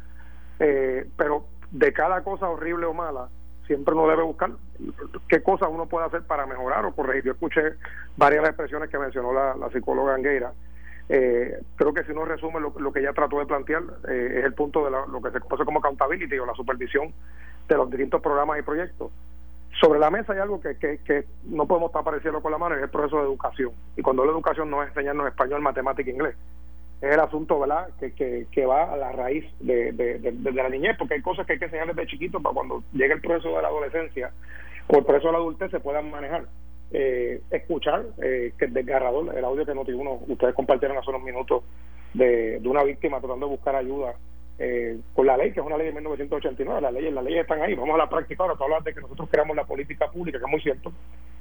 [0.57, 3.29] pero de cada cosa horrible o mala,
[3.67, 4.51] siempre uno debe buscar
[5.27, 7.25] qué cosas uno puede hacer para mejorar o corregir.
[7.25, 7.61] Yo escuché
[8.17, 10.53] varias expresiones que mencionó la, psicóloga Angueira.
[11.07, 14.53] Eh, creo que si uno resume lo, que ella trató de plantear, eh, es el
[14.53, 17.13] punto de lo que se conoce como accountability o la supervisión
[17.67, 19.11] de los distintos programas y proyectos.
[19.79, 22.75] Sobre la mesa hay algo que, que, que no podemos estar pareciendo con la mano,
[22.75, 23.71] es el proceso de educación.
[23.95, 26.35] Y cuando la educación no es enseñarnos español, matemática e inglés,
[27.01, 31.13] es el asunto verdad que, que, va a la raíz de, de, la niñez porque
[31.13, 33.69] hay cosas que hay que enseñar desde chiquito para cuando llegue el proceso de la
[33.69, 34.31] adolescencia
[34.87, 36.45] o el proceso de la adultez se puedan manejar.
[36.91, 41.21] Eh, escuchar eh, que es desgarrador el audio que noti uno ustedes compartieron hace unos
[41.21, 41.63] minutos
[42.15, 44.15] de, de una víctima tratando de buscar ayuda
[44.57, 47.61] eh, con la ley que es una ley de 1989 las leyes las leyes están
[47.61, 47.75] ahí.
[47.75, 50.45] Vamos a la práctica ahora para hablar de que nosotros creamos la política pública que
[50.45, 50.91] es muy cierto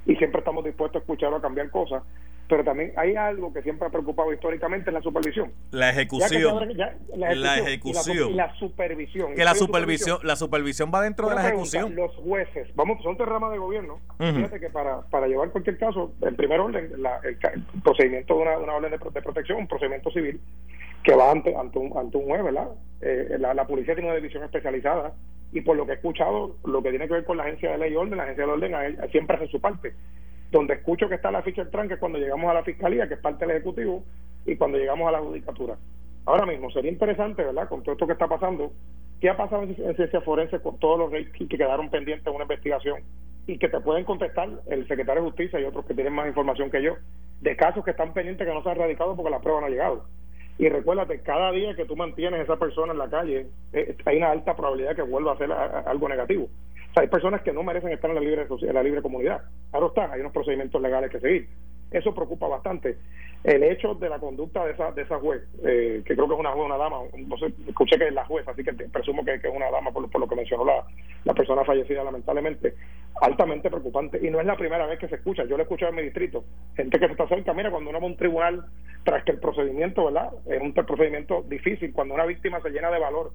[0.05, 2.03] y siempre estamos dispuestos a escuchar o a cambiar cosas
[2.49, 5.53] pero también hay algo que siempre ha preocupado históricamente en la supervisión.
[5.69, 6.67] La ejecución.
[7.15, 8.31] la ejecución.
[8.31, 9.35] Y la, supervisión.
[9.35, 11.95] Que la supervisión, la supervisión va dentro de la ejecución.
[11.95, 13.99] Los jueces, vamos, son tres ramas de gobierno.
[14.17, 16.91] Fíjate que para, para llevar cualquier caso, en primer orden,
[17.23, 20.41] el, procedimiento de una, una orden de, protección, un procedimiento civil,
[21.03, 22.69] que va ante, ante, un, ante un juez, ¿verdad?
[23.01, 25.13] Eh, la, la policía tiene una división especializada
[25.51, 27.77] y por lo que he escuchado, lo que tiene que ver con la agencia de
[27.77, 29.93] ley y orden, la agencia de orden siempre hace su parte
[30.51, 33.19] donde escucho que está la ficha del tranque cuando llegamos a la fiscalía, que es
[33.19, 34.03] parte del Ejecutivo,
[34.45, 35.77] y cuando llegamos a la judicatura.
[36.25, 38.71] Ahora mismo sería interesante, ¿verdad?, con todo esto que está pasando,
[39.19, 43.03] ¿qué ha pasado en, ciencia forense con todos los que quedaron pendientes de una investigación
[43.47, 46.69] y que te pueden contestar el secretario de Justicia y otros que tienen más información
[46.71, 46.95] que yo,
[47.41, 49.71] de casos que están pendientes que no se han radicado porque la prueba no ha
[49.71, 50.05] llegado?
[50.59, 54.17] Y recuérdate, cada día que tú mantienes a esa persona en la calle, eh, hay
[54.17, 56.49] una alta probabilidad que vuelva a hacer algo negativo
[56.95, 59.41] hay personas que no merecen estar en la libre, en la libre comunidad.
[59.71, 61.47] Claro está, hay unos procedimientos legales que seguir.
[61.91, 62.97] Eso preocupa bastante.
[63.43, 66.39] El hecho de la conducta de esa, de esa juez, eh, que creo que es
[66.39, 66.97] una juez, una dama,
[67.67, 70.35] escuché que es la jueza, así que presumo que, es una dama por, lo que
[70.35, 70.83] mencionó la,
[71.23, 72.75] la persona fallecida, lamentablemente,
[73.21, 74.19] altamente preocupante.
[74.21, 75.43] Y no es la primera vez que se escucha.
[75.43, 76.43] Yo lo he escuchado en mi distrito.
[76.75, 78.65] Gente que se está cerca, mira, cuando uno va a un tribunal,
[79.03, 80.31] tras que el procedimiento, ¿verdad?
[80.47, 83.31] Es un procedimiento difícil, cuando una víctima se llena de valor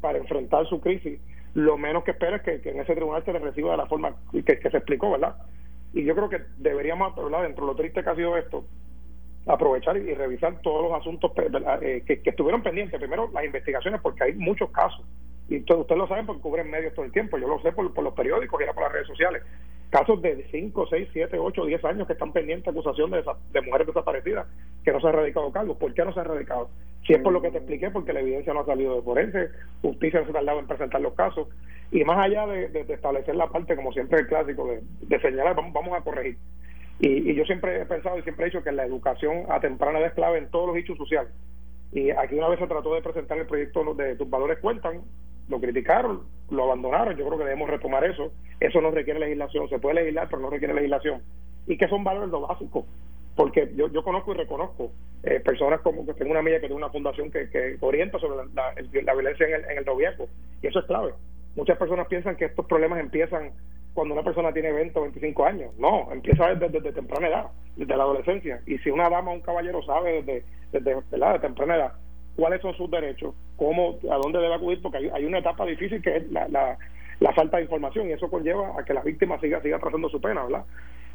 [0.00, 1.20] para enfrentar su crisis,
[1.54, 4.14] lo menos que espera es que, en ese tribunal se le reciba de la forma
[4.32, 5.36] que, que se explicó, ¿verdad?
[5.92, 7.42] Y yo creo que deberíamos, ¿verdad?
[7.42, 8.66] dentro de lo triste que ha sido esto,
[9.46, 11.32] aprovechar y, revisar todos los asuntos
[11.80, 12.98] eh, que, estuvieron pendientes.
[12.98, 15.04] Primero, las investigaciones, porque hay muchos casos.
[15.48, 17.38] Y ustedes lo saben porque cubren medios todo el tiempo.
[17.38, 19.42] Yo lo sé por, por los periódicos y ahora por las redes sociales.
[19.90, 23.60] Casos de 5, 6, 7, 8, 10 años que están pendientes de acusación de, de
[23.62, 24.46] mujeres desaparecidas
[24.84, 25.76] que no se han radicado cargos.
[25.76, 26.70] ¿Por qué no se han radicado?
[27.06, 29.50] Si es por lo que te expliqué, porque la evidencia no ha salido de forense,
[29.82, 31.48] justicia no se ha tardado en presentar los casos,
[31.92, 35.96] y más allá de, establecer la parte, como siempre el clásico, de, señalar, vamos, vamos
[35.96, 36.36] a corregir.
[36.98, 40.14] Y, yo siempre he pensado y siempre he dicho que la educación a temprana es
[40.14, 41.32] clave en todos los hechos sociales.
[41.92, 45.02] Y aquí una vez se trató de presentar el proyecto de tus valores cuentan,
[45.48, 48.32] lo criticaron, lo abandonaron, yo creo que debemos retomar eso.
[48.60, 51.22] Eso no requiere legislación, se puede legislar, pero no requiere legislación.
[51.66, 52.84] ¿Y que son valores lo básicos?
[53.36, 54.90] porque yo, yo conozco y reconozco
[55.22, 58.46] eh, personas como que tengo una amiga que tiene una fundación que, que orienta sobre
[58.54, 60.26] la, la, violencia en el, en el noviazgo
[60.62, 61.12] y eso es clave.
[61.54, 63.52] Muchas personas piensan que estos problemas empiezan
[63.94, 65.74] cuando una persona tiene 20 o 25 años.
[65.78, 68.60] No, empieza desde, desde, temprana edad, desde la adolescencia.
[68.66, 71.92] Y si una dama o un caballero sabe desde, desde, de temprana edad
[72.36, 76.16] cuáles son sus derechos, cómo, a dónde debe acudir, porque hay, una etapa difícil que
[76.16, 76.78] es la,
[77.34, 80.44] falta de información y eso conlleva a que la víctima siga, siga trazando su pena,
[80.44, 80.64] ¿verdad?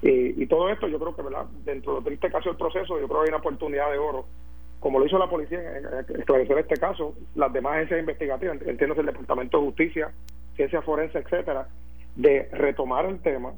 [0.02, 1.46] Y, todo esto yo creo que, ¿verdad?
[1.64, 4.26] Dentro de este caso del proceso, yo creo que hay una oportunidad de oro,
[4.80, 9.06] como lo hizo la policía en establecer este caso, las demás agencias investigativas, entiendo el
[9.06, 10.12] Departamento de Justicia,
[10.56, 11.68] Ciencia Forense, etcétera,
[12.16, 13.54] de retomar el tema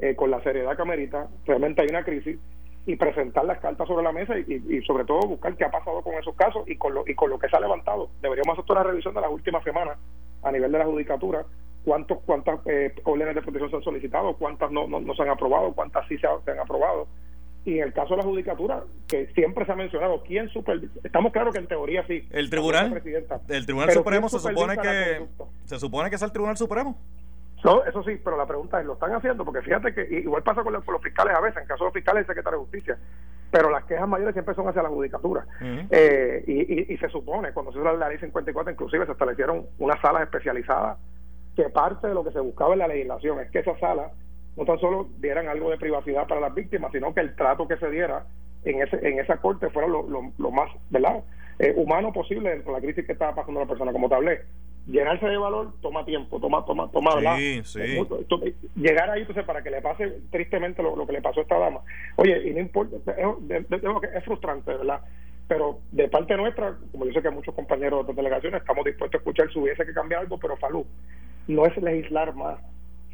[0.00, 1.28] eh, con la seriedad que amerita.
[1.46, 2.38] Realmente hay una crisis
[2.86, 6.14] y presentar las cartas sobre la mesa y, sobre todo buscar qué ha pasado con
[6.14, 8.10] esos casos y con lo, y con lo que se ha levantado.
[8.22, 9.98] Deberíamos hacer una revisión de las últimas semanas
[10.42, 11.44] a nivel de la judicatura
[11.86, 15.72] cuántos cuántas eh, órdenes de protección se han solicitado, cuántas no, no, se han aprobado,
[15.72, 17.06] cuántas sí se, han aprobado.
[17.64, 20.92] Y en el caso de la judicatura, que siempre se ha mencionado, ¿quién supervisa?
[21.04, 22.26] Estamos claros que en teoría sí.
[22.32, 23.02] El tribunal,
[23.48, 25.26] el tribunal supremo se supone que
[25.64, 26.98] se supone que es el tribunal supremo.
[27.66, 29.44] No, eso sí, pero la pregunta es, ¿lo están haciendo?
[29.44, 32.20] Porque fíjate que igual pasa con los, fiscales a veces, en caso de los fiscales
[32.20, 32.96] el secretario de Justicia,
[33.50, 35.44] pero las quejas mayores siempre son hacia la judicatura.
[35.90, 40.00] Eh, y, y, se supone, cuando se hizo la ley 54, inclusive se establecieron unas
[40.00, 40.96] salas especializadas
[41.56, 44.12] que parte de lo que se buscaba en la legislación es que esas salas
[44.56, 47.78] no tan solo dieran algo de privacidad para las víctimas, sino que el trato que
[47.78, 48.26] se diera
[48.64, 51.24] en ese en esa corte fuera lo, lo, más verdad
[51.58, 53.92] eh, humano posible dentro de la crisis que estaba pasando la persona.
[53.92, 54.42] Como te hablé,
[54.86, 57.98] llenarse de valor toma tiempo, toma, toma, toma, sí, Sí.
[58.76, 61.80] Llegar ahí, entonces, para que le pase tristemente lo, que le pasó a esta dama.
[62.16, 63.72] Oye, y no importa, es,
[64.14, 65.00] es frustrante, ¿verdad?
[65.48, 69.22] pero de parte nuestra, como yo sé que muchos compañeros de delegaciones estamos dispuestos a
[69.22, 70.86] escuchar si hubiese que cambiar algo, pero Falú,
[71.46, 72.58] no es legislar más.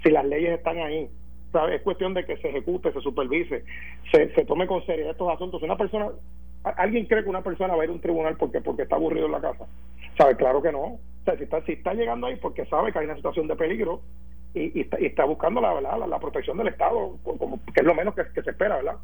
[0.03, 1.09] Si las leyes están ahí,
[1.53, 1.77] ¿sabes?
[1.77, 3.65] es cuestión de que se ejecute, se supervise,
[4.11, 5.63] se, se tome con seriedad estos asuntos.
[5.63, 6.09] Una persona,
[6.65, 9.27] ¿alguien cree que una persona va a ir a un tribunal porque porque está aburrido
[9.27, 9.67] en la casa?
[10.17, 10.37] ¿Sabe?
[10.37, 10.83] Claro que no.
[10.83, 13.57] O sea, si está, si está llegando ahí porque sabe que hay una situación de
[13.57, 14.03] peligro
[14.55, 16.07] y, y, está, buscando la, ¿verdad?
[16.07, 18.97] La, protección del Estado, como, que es lo menos que, que se espera, ¿verdad?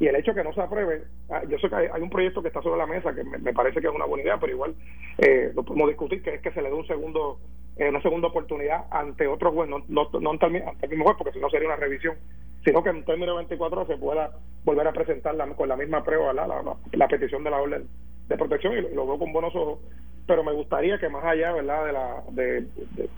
[0.00, 2.48] y el hecho que no se apruebe, ah, yo sé que hay, un proyecto que
[2.48, 4.74] está sobre la mesa que me, parece que es una buena idea, pero igual
[5.18, 7.38] eh, lo podemos discutir, que es que se le dé un segundo,
[7.76, 11.32] eh, una segunda oportunidad ante otro juez, no, no, no ante, el, mismo juez, porque
[11.32, 12.16] si no sería una revisión,
[12.64, 14.30] sino que en términos de 24 horas se pueda
[14.64, 16.46] volver a presentar con la misma prueba la,
[16.92, 17.86] la, petición de la orden
[18.28, 19.80] de protección y lo, veo con buenos ojos
[20.26, 22.64] pero me gustaría que más allá verdad de, la, de,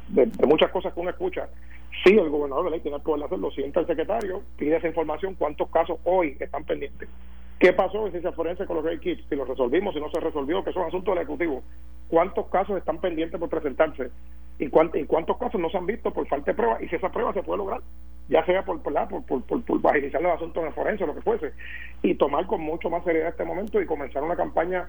[0.09, 1.49] de muchas cosas que uno escucha
[2.05, 3.51] Sí, el gobernador de ley tiene el poder de hacerlo.
[3.51, 7.09] Sienta el secretario, pide esa información, cuántos casos hoy están pendientes.
[7.59, 9.25] ¿Qué pasó en ciencia forense con los Ray Kids?
[9.29, 11.63] Si lo resolvimos, si no se resolvió, que son asuntos del Ejecutivo.
[12.09, 14.11] ¿Cuántos casos están pendientes por presentarse?
[14.59, 16.83] ¿Y, cuántos casos no se han visto por falta de pruebas?
[16.83, 17.81] Y si esa prueba se puede lograr,
[18.29, 18.95] ya sea por, por,
[19.27, 21.53] por, por, por, agilizar los asuntos en forense o lo que fuese,
[22.03, 24.89] y tomar con mucho más seriedad este momento y comenzar una campaña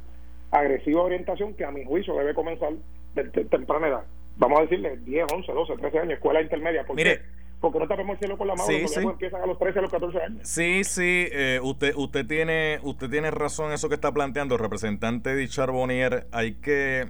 [0.51, 2.73] agresiva de orientación que a mi juicio debe comenzar
[3.15, 4.03] de, temprana edad.
[4.37, 6.85] Vamos a decirle 10, 11, 12, 13 años, escuela intermedia.
[6.85, 7.21] porque Mire,
[7.59, 8.99] porque no tapemos el cielo con la mano, sí, sí.
[8.99, 10.47] empiezan a los 13, a los 14 años.
[10.47, 15.47] Sí, sí, eh, usted usted tiene usted tiene razón eso que está planteando, representante de
[15.47, 17.07] Charbonnier, hay que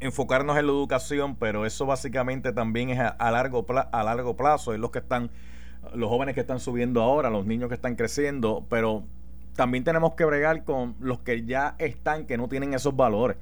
[0.00, 4.80] enfocarnos en la educación, pero eso básicamente también es a, largo a largo plazo, es
[4.80, 5.30] los que están
[5.94, 9.04] los jóvenes que están subiendo ahora, los niños que están creciendo, pero
[9.56, 13.38] también tenemos que bregar con los que ya están, que no tienen esos valores.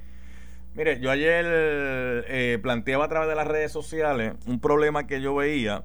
[0.74, 5.34] Mire, yo ayer eh, planteaba a través de las redes sociales un problema que yo
[5.34, 5.84] veía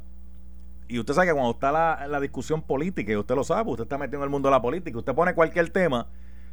[0.91, 3.97] y usted sabe que cuando está la, discusión política, y usted lo sabe, usted está
[3.97, 6.07] metido en el mundo de la política, usted pone cualquier tema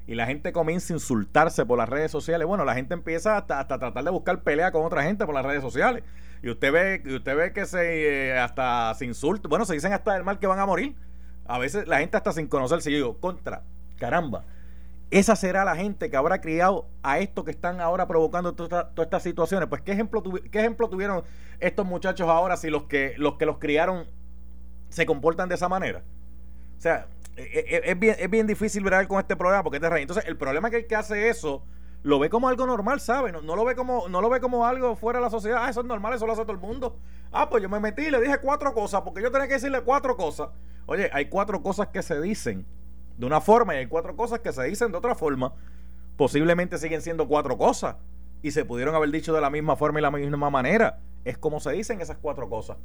[0.06, 2.46] y la gente comienza a insultarse por las redes sociales.
[2.46, 5.44] Bueno, la gente empieza hasta, hasta tratar de buscar pelea con otra gente por las
[5.44, 6.04] redes sociales.
[6.40, 9.92] Y usted ve, y usted ve que se eh, hasta se insulta, bueno, se dicen
[9.92, 10.94] hasta el mal que van a morir.
[11.44, 13.64] A veces la gente hasta sin conocerse, yo digo, contra,
[13.98, 14.44] caramba.
[15.10, 19.24] Esa será la gente que habrá criado a esto que están ahora provocando todas estas
[19.24, 19.68] situaciones.
[19.68, 21.24] Pues, ¿qué ejemplo, ¿qué ejemplo tuvieron
[21.58, 24.06] estos muchachos ahora si los que los, que los criaron
[24.88, 26.02] se comportan de esa manera.
[26.76, 29.80] O sea, e, e, e, es, bien, es bien difícil ver con este problema porque
[29.80, 31.64] te Entonces, el problema es que el que hace eso
[32.02, 33.32] lo ve como algo normal, ¿sabe?
[33.32, 35.58] No, lo ve como no lo ve como algo fuera de la sociedad.
[35.62, 36.96] Ah, eso es normal, eso lo hace todo el mundo.
[37.32, 39.82] Ah, pues yo me metí y le dije cuatro cosas porque yo tenía que decirle
[39.82, 40.50] cuatro cosas.
[40.86, 42.66] Oye, hay cuatro cosas que se dicen
[43.16, 45.52] de una forma y hay cuatro cosas que se dicen de otra forma.
[46.16, 47.96] Posiblemente siguen siendo cuatro cosas
[48.42, 51.00] y se pudieron haber dicho de la misma forma y la misma manera.
[51.24, 52.76] Es como se dicen esas cuatro cosas.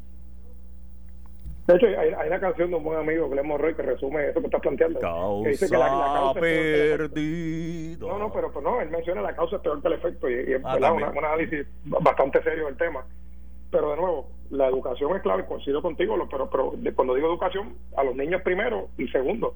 [1.68, 4.42] De hecho, hay, hay, una canción de un buen amigo, Glenn Roy, que resume eso
[4.42, 5.00] que estás planteando.
[5.00, 8.08] Causa que dice que la, causa perdido.
[8.10, 10.34] No, no, pero, pues no, él menciona la causa es peor que el efecto y,
[10.34, 13.06] y ah, un análisis bastante serio del tema.
[13.72, 18.04] Pero de nuevo, la educación es clave, coincido contigo, pero, pero cuando digo educación, a
[18.04, 19.56] los niños primero y segundo.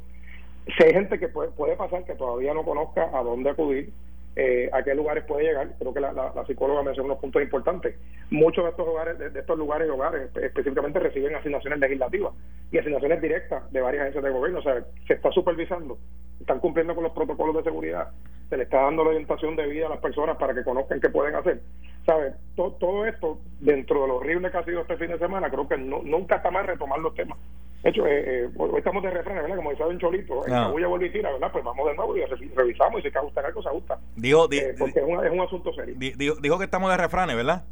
[0.78, 3.92] Si hay gente que puede, puede pasar que todavía no conozca a dónde acudir,
[4.40, 5.68] eh, a qué lugares puede llegar.
[5.80, 7.96] Creo que la, la, psicóloga mencionó unos puntos importantes.
[8.30, 12.34] Muchos de estos hogares, de, estos lugares y hogares específicamente reciben asignaciones legislativas
[12.72, 14.60] y asignaciones directas de varias agencias de gobierno.
[14.60, 15.98] O sea, se está supervisando,
[16.40, 18.12] están cumpliendo con los protocolos de seguridad,
[18.50, 21.10] se le está dando la orientación de vida a las personas para que conozcan qué
[21.10, 21.62] pueden hacer.
[22.06, 22.36] ¿Sabes?
[22.56, 25.78] todo esto, dentro de lo horrible que ha sido este fin de semana, creo que
[25.78, 27.38] nunca está mal retomar los temas.
[27.84, 29.58] De hecho, eh, eh, hoy estamos de refrán, ¿verdad?
[29.58, 30.66] Como decía un Cholito, ah.
[30.66, 31.52] a volver y tira, ¿verdad?
[31.52, 32.24] Pues vamos de nuevo y
[32.56, 34.00] revisamos y si que gusta algo, se gusta.
[34.16, 35.96] Dijo, eh, porque es, es, un asunto serio.
[35.98, 37.66] Dijo, dijo, que estamos de refranes, ¿verdad?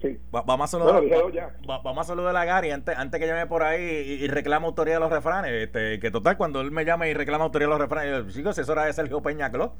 [0.00, 0.18] Sí.
[0.30, 1.02] vamos, a saludar,
[1.66, 5.00] vamos a saludar a Gary antes, antes que llame por ahí y, reclame autoría de
[5.00, 5.52] los refranes.
[5.52, 8.58] Este, que total, cuando él me llame y reclama autoría de los refranes, yo, chicos,
[8.58, 9.74] eso era de Sergio Peñaclo.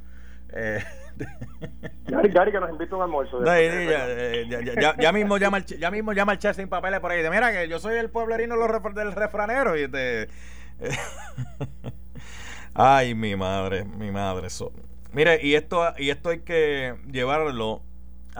[0.52, 0.84] Eh,
[2.06, 3.40] Gary, que nos invita a un almuerzo.
[3.46, 7.22] Eh, ya, ya, mismo llama el, ya mismo llama el chef sin papeles por ahí.
[7.22, 8.56] De, Mira que yo soy el pueblerino
[8.94, 9.78] del refranero.
[9.78, 10.28] Y este,
[12.74, 14.48] Ay, mi madre, mi madre.
[15.12, 17.82] Mire, y esto, y esto hay que llevarlo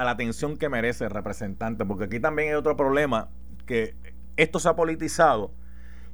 [0.01, 3.29] a la atención que merece el representante, porque aquí también hay otro problema,
[3.67, 3.95] que
[4.39, 5.53] esto se ha politizado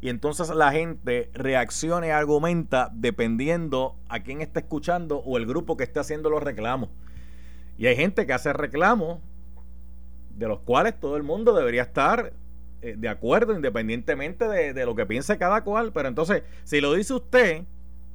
[0.00, 5.76] y entonces la gente reacciona y argumenta dependiendo a quién está escuchando o el grupo
[5.76, 6.90] que esté haciendo los reclamos.
[7.78, 9.20] Y hay gente que hace reclamos
[10.30, 12.32] de los cuales todo el mundo debería estar
[12.82, 15.92] eh, de acuerdo independientemente de, lo que piense cada cual.
[15.92, 17.62] Pero entonces, si lo dice usted,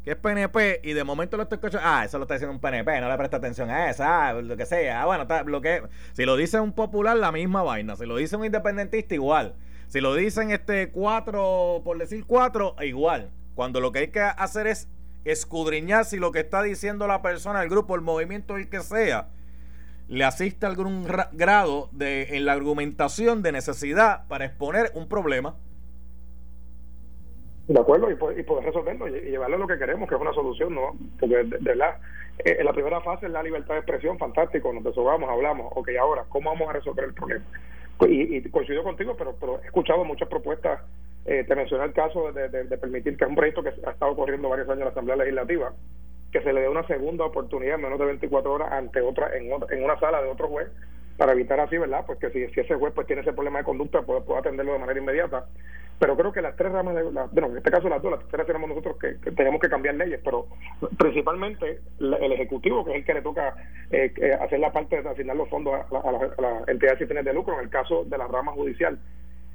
[0.03, 2.59] que es PNP, y de momento lo estoy escuchando, ah, eso lo está diciendo un
[2.59, 5.03] PNP, no le presta atención a esa, ah, lo que sea.
[5.03, 5.83] Ah, bueno, lo que,
[6.13, 7.95] si lo dice un popular, la misma vaina.
[7.95, 9.55] Si lo dice un independentista, igual.
[9.87, 13.29] Si lo dicen este cuatro, por decir cuatro, igual.
[13.53, 14.87] Cuando lo que hay que hacer es
[15.25, 19.27] escudriñar si lo que está diciendo la persona, el grupo, el movimiento, el que sea,
[20.07, 25.55] le asiste algún grado de, en la argumentación de necesidad para exponer un problema.
[27.71, 30.75] De acuerdo, y poder, resolverlo y, llevarlo a lo que queremos, que es una solución,
[30.75, 30.93] ¿no?
[31.17, 31.95] Porque de, verdad,
[32.39, 35.89] eh, en la primera fase es la libertad de expresión, fantástico, nos desahogamos, hablamos, ok,
[36.01, 37.45] ahora, ¿cómo vamos a resolver el problema?
[38.09, 40.81] y, coincido contigo, pero, pero he escuchado muchas propuestas.
[41.23, 44.67] Eh, te mencioné el caso de, permitir que un proyecto que ha estado corriendo varios
[44.67, 45.71] años en la Asamblea Legislativa,
[46.33, 49.49] que se le dé una segunda oportunidad en menos de 24 horas ante otra en,
[49.69, 50.67] en una sala de otro juez
[51.17, 52.03] para evitar así, ¿verdad?
[52.05, 54.73] Pues que si, si ese juez pues tiene ese problema de conducta, puede, puede atenderlo
[54.73, 55.45] de manera inmediata.
[56.01, 58.21] Pero creo que las tres ramas, de la, bueno, en este caso las dos, las
[58.21, 60.47] terceras tenemos nosotros que, tenemos que cambiar leyes, pero
[60.97, 63.53] principalmente el Ejecutivo, que es el que le toca
[63.91, 67.53] eh, hacer la parte de asignar los fondos a, las entidades sin fines de lucro,
[67.53, 68.97] en el caso de la rama judicial.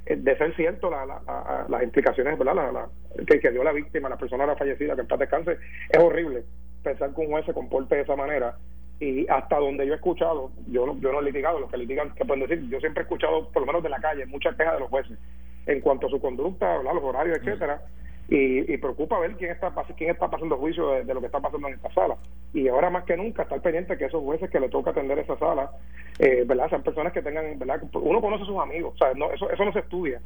[0.06, 2.86] eh, de ser cierto las implicaciones ¿verdad?
[3.26, 5.58] que, que, dio la víctima, la persona era fallecida, que en paz descanse,
[5.90, 6.44] es horrible
[6.84, 8.56] pensar que un juez se comporte de esa manera
[8.98, 12.14] y hasta donde yo he escuchado, yo no, yo no he litigado, los que litigan,
[12.14, 14.74] que pueden decir, yo siempre he escuchado, por lo menos de la calle, muchas quejas
[14.74, 15.18] de los jueces
[15.66, 17.82] en cuanto a su conducta, los horarios, etcétera,
[18.28, 21.74] y, preocupa ver quién está quién está pasando juicio de, lo que está pasando en
[21.74, 22.16] esta sala.
[22.52, 25.38] Y ahora más que nunca estar pendiente que esos jueces que le toca atender esa
[25.38, 25.70] sala,
[26.18, 26.68] eh, ¿verdad?
[26.70, 27.82] Sean personas que tengan, ¿verdad?
[27.92, 30.20] Uno conoce a sus amigos, o sea, no, eso, eso no se estudia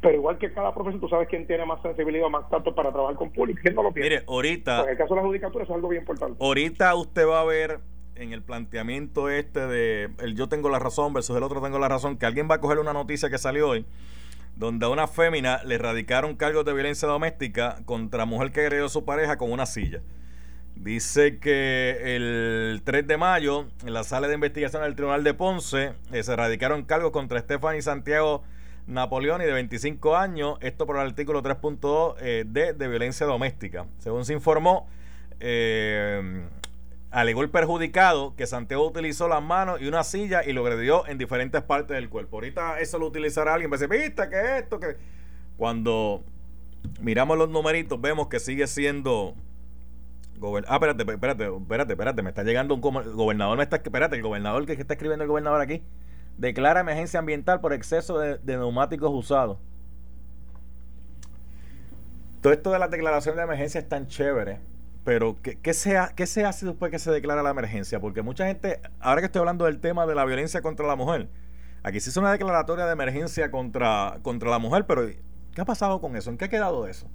[0.00, 3.16] pero igual que cada profesor, tú sabes quién tiene más sensibilidad, más tanto para trabajar
[3.16, 4.10] con público, quién no lo tiene.
[4.10, 4.84] Mire, ahorita.
[4.84, 6.36] en el caso de la judicatura, eso es algo bien importante.
[6.38, 7.80] Ahorita usted va a ver
[8.16, 11.88] en el planteamiento este de el yo tengo la razón versus el otro tengo la
[11.88, 13.86] razón, que alguien va a coger una noticia que salió hoy,
[14.56, 18.88] donde a una fémina le radicaron cargos de violencia doméstica contra mujer que agredió a
[18.88, 20.00] su pareja con una silla.
[20.74, 25.94] Dice que el 3 de mayo, en la sala de investigación del Tribunal de Ponce,
[26.12, 28.42] eh, se radicaron cargos contra Stephanie Santiago
[28.86, 33.86] Napoleón y de 25 años, esto por el artículo 3.2 eh, de, de violencia doméstica.
[33.98, 34.86] Según se informó,
[35.40, 36.46] eh,
[37.16, 41.16] alegó el perjudicado que Santiago utilizó las manos y una silla y lo agredió en
[41.16, 42.36] diferentes partes del cuerpo.
[42.36, 43.72] Ahorita eso lo utilizará alguien.
[43.72, 44.98] A decir, viste que esto, que.
[45.56, 46.22] Cuando
[47.00, 49.34] miramos los numeritos, vemos que sigue siendo.
[50.68, 52.22] Ah, espérate, espérate, espérate, espérate.
[52.22, 53.56] Me está llegando un gobernador.
[53.56, 55.82] Me está, espérate, el gobernador que está escribiendo el gobernador aquí.
[56.36, 59.56] Declara emergencia ambiental por exceso de, de neumáticos usados.
[62.42, 64.75] Todo esto de las declaraciones de emergencia es tan chévere
[65.06, 68.00] pero, ¿qué, qué, se ¿qué se hace después que se declara la emergencia?
[68.00, 71.28] Porque mucha gente, ahora que estoy hablando del tema de la violencia contra la mujer,
[71.84, 75.02] aquí se hizo una declaratoria de emergencia contra, contra la mujer, pero
[75.54, 76.30] ¿qué ha pasado con eso?
[76.30, 77.08] ¿En qué ha quedado eso?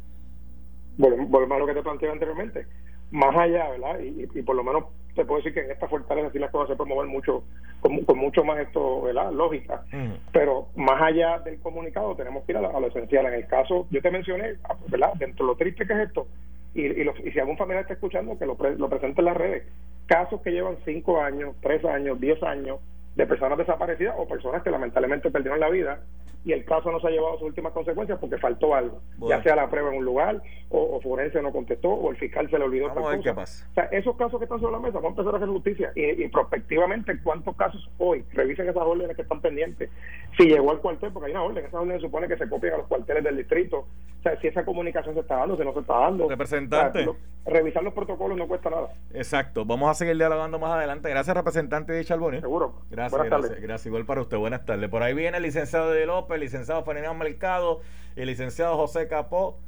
[0.97, 2.65] Volvemos a lo que te planteé anteriormente.
[3.11, 3.99] Más allá, ¿verdad?
[3.99, 6.75] Y, por lo menos te puedo decir que en esta fortaleza sí las cosas se
[6.77, 7.43] pueden mover mucho,
[7.81, 9.33] con, mucho más esto, ¿verdad?
[9.33, 9.83] Lógica.
[10.31, 13.25] Pero más allá del comunicado tenemos que ir a, a, lo esencial.
[13.25, 14.53] En el caso, yo te mencioné,
[14.87, 15.11] ¿verdad?
[15.15, 16.25] Dentro de lo triste que es esto,
[16.73, 19.63] y, y, si algún familiar está escuchando, que lo, lo presente en las redes.
[20.05, 22.79] Casos que llevan 5 años, 3 años, 10 años
[23.15, 25.99] de personas desaparecidas o personas que lamentablemente perdieron la vida
[26.43, 29.43] y el caso no se ha llevado a sus últimas consecuencias porque faltó algo, ya
[29.43, 32.65] sea la prueba en un lugar, o, Forense no contestó, o el fiscal se le
[32.65, 33.41] olvidó tal cosa.
[33.41, 35.91] O sea, esos casos que están sobre la mesa, vamos a empezar a hacer justicia.
[35.95, 38.23] Y, prospectivamente, ¿cuántos casos hoy?
[38.33, 39.89] Revisen esas órdenes que están pendientes.
[40.37, 42.77] Si llegó al cuartel, porque hay una orden, esas órdenes supone que se copian a
[42.77, 43.79] los cuarteles del distrito.
[43.79, 46.29] O sea, si esa comunicación se está dando, si no se está dando.
[46.29, 47.07] Representante.
[47.45, 48.93] revisar los protocolos no cuesta nada.
[49.13, 49.65] Exacto.
[49.65, 51.09] Vamos a seguir dialogando más adelante.
[51.09, 52.39] Gracias, representante de Chalboni.
[52.39, 52.81] Seguro.
[52.89, 53.85] Gracias, gracias, gracias.
[53.85, 54.37] Igual para usted.
[54.37, 54.89] Buenas tardes.
[54.89, 57.81] Por ahí viene el licenciado de López, el licenciado Ferdinand Mercado
[58.15, 59.59] y el licenciado José Capó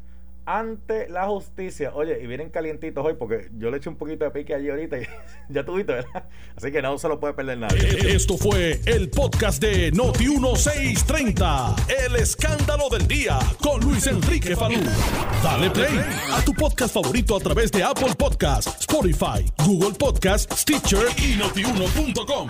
[0.45, 1.91] ante la justicia.
[1.93, 4.97] Oye, y vienen calientitos hoy porque yo le eché un poquito de pique allí ahorita
[4.97, 5.07] y
[5.49, 6.25] ya tuviste, ¿verdad?
[6.55, 7.81] Así que no se lo puede perder nadie.
[7.81, 11.75] Eh, esto fue el podcast de Noti 1630.
[12.05, 14.81] El escándalo del día con Luis Enrique Falú.
[15.43, 15.99] Dale play
[16.31, 22.49] a tu podcast favorito a través de Apple Podcasts, Spotify, Google Podcasts, Stitcher y notiuno.com.